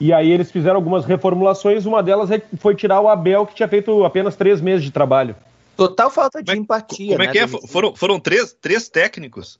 [0.00, 1.86] E aí eles fizeram algumas reformulações.
[1.86, 5.36] Uma delas é, foi tirar o Abel, que tinha feito apenas três meses de trabalho.
[5.76, 7.12] Total falta de como é, empatia.
[7.12, 7.46] Como é né, que é?
[7.46, 9.58] Foram, foram três, três técnicos.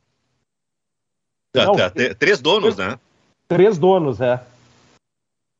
[1.55, 2.99] Não, tá, tá, três donos, três, né?
[3.47, 4.41] Três donos, é.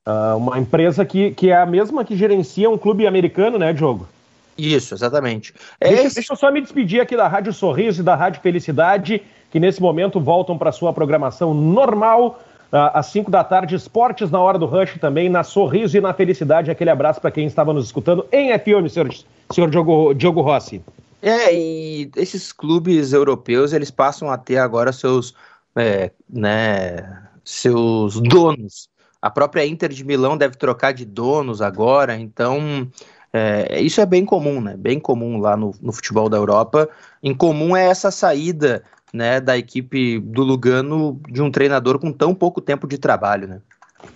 [0.09, 4.09] Uh, uma empresa que, que é a mesma que gerencia um clube americano, né, Diogo?
[4.57, 5.55] Isso, exatamente.
[5.81, 6.15] É deixa, esse...
[6.17, 9.81] deixa eu só me despedir aqui da Rádio Sorriso e da Rádio Felicidade, que nesse
[9.81, 12.43] momento voltam para sua programação normal.
[12.73, 16.15] Uh, às 5 da tarde, esportes na hora do rush também, na Sorriso e na
[16.15, 16.71] Felicidade.
[16.71, 20.83] Aquele abraço para quem estava nos escutando em FM, senhores senhor Diogo, Diogo Rossi.
[21.21, 25.35] É, e esses clubes europeus, eles passam a ter agora seus,
[25.77, 28.89] é, né, seus donos.
[29.21, 32.89] A própria Inter de Milão deve trocar de donos agora, então
[33.33, 34.77] é, isso é bem comum, né?
[34.77, 36.89] Bem comum lá no, no futebol da Europa.
[37.23, 38.83] Em comum é essa saída
[39.13, 43.61] né, da equipe do Lugano de um treinador com tão pouco tempo de trabalho, né?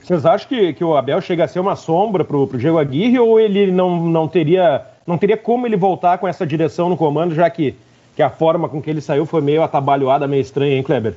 [0.03, 3.19] Vocês acham que, que o Abel chega a ser uma sombra para o Diego Aguirre
[3.19, 7.35] ou ele não, não teria não teria como ele voltar com essa direção no comando,
[7.35, 7.77] já que,
[8.17, 11.15] que a forma com que ele saiu foi meio atabalhoada, meio estranha, hein, Kleber?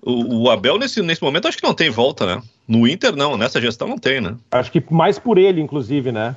[0.00, 2.42] O, o, Abel, nesse, nesse momento, acho que não tem volta, né?
[2.66, 3.36] No Inter, não.
[3.36, 4.36] Nessa gestão, não tem, né?
[4.50, 6.34] Acho que mais por ele, inclusive, né?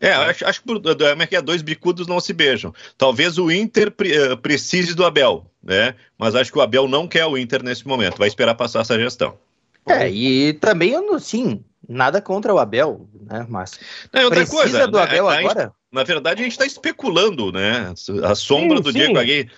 [0.00, 2.74] É, acho, acho que é dois bicudos não se beijam.
[2.98, 5.94] Talvez o Inter eh, precise do Abel, né?
[6.18, 8.18] Mas acho que o Abel não quer o Inter nesse momento.
[8.18, 9.38] Vai esperar passar essa gestão.
[9.86, 13.46] É, e também, sim, nada contra o Abel, né?
[13.48, 13.78] Mas
[14.12, 15.62] não, outra precisa coisa, do né, Abel a, agora?
[15.62, 17.94] Gente, na verdade, a gente está especulando, né?
[18.24, 18.98] A sombra sim, do sim.
[18.98, 19.48] Diego Aguirre.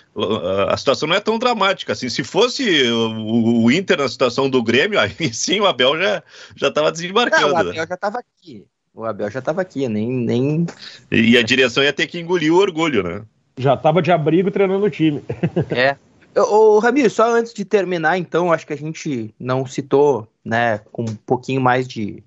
[0.69, 2.09] A situação não é tão dramática assim.
[2.09, 6.23] Se fosse o, o Inter na situação do Grêmio, aí sim o Abel já
[6.55, 7.47] já estava desembarcando.
[7.47, 7.87] Não, o Abel né?
[7.87, 8.67] já estava aqui.
[8.97, 10.65] O Abel já estava aqui, nem nem.
[11.11, 13.21] E a direção ia ter que engolir o orgulho, né?
[13.55, 15.23] Já estava de abrigo treinando o time.
[15.69, 15.95] É.
[16.35, 21.03] Ô, Ramiro, só antes de terminar, então, acho que a gente não citou, né, com
[21.03, 22.23] um pouquinho mais de,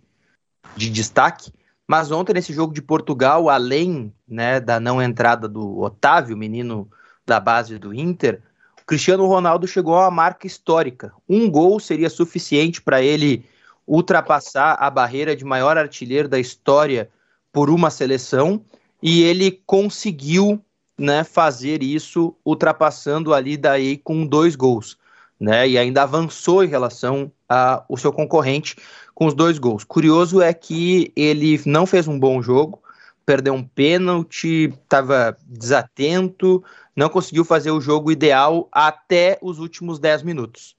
[0.77, 1.53] de destaque,
[1.89, 6.89] mas ontem nesse jogo de Portugal, além, né, da não entrada do Otávio, menino
[7.27, 8.41] da base do Inter,
[8.81, 11.13] o Cristiano Ronaldo chegou a uma marca histórica.
[11.29, 13.45] Um gol seria suficiente para ele
[13.87, 17.11] ultrapassar a barreira de maior artilheiro da história
[17.53, 18.63] por uma seleção,
[19.03, 20.63] e ele conseguiu
[20.97, 24.99] né, fazer isso ultrapassando ali daí com dois gols,
[25.39, 28.77] né, e ainda avançou em relação ao seu concorrente
[29.15, 29.83] com os dois gols.
[29.83, 32.81] Curioso é que ele não fez um bom jogo,
[33.25, 36.63] perdeu um pênalti, estava desatento,
[36.95, 40.77] não conseguiu fazer o jogo ideal até os últimos 10 minutos.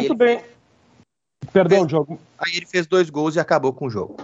[0.00, 0.40] Muito bem.
[1.52, 2.18] Perdão, Diogo.
[2.38, 4.16] Aí ele fez dois gols e acabou com o jogo.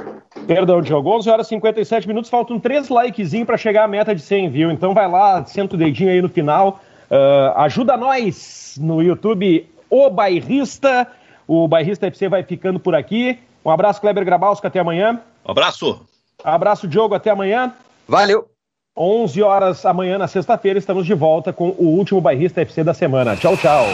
[0.47, 1.11] Perdão, Diogo.
[1.11, 4.71] 11 horas e 57 minutos, faltam três likezinhos para chegar à meta de 100, viu?
[4.71, 6.81] Então vai lá, senta o dedinho aí no final.
[7.11, 11.07] Uh, ajuda nós no YouTube, O Bairrista.
[11.47, 13.39] O Bairrista FC vai ficando por aqui.
[13.65, 15.21] Um abraço, Kleber Grabowski, até amanhã.
[15.47, 16.01] Um abraço.
[16.43, 17.73] Abraço, Diogo, até amanhã.
[18.07, 18.49] Valeu.
[18.97, 23.37] 11 horas amanhã, na sexta-feira, estamos de volta com o último Bairrista FC da semana.
[23.37, 23.87] Tchau, tchau.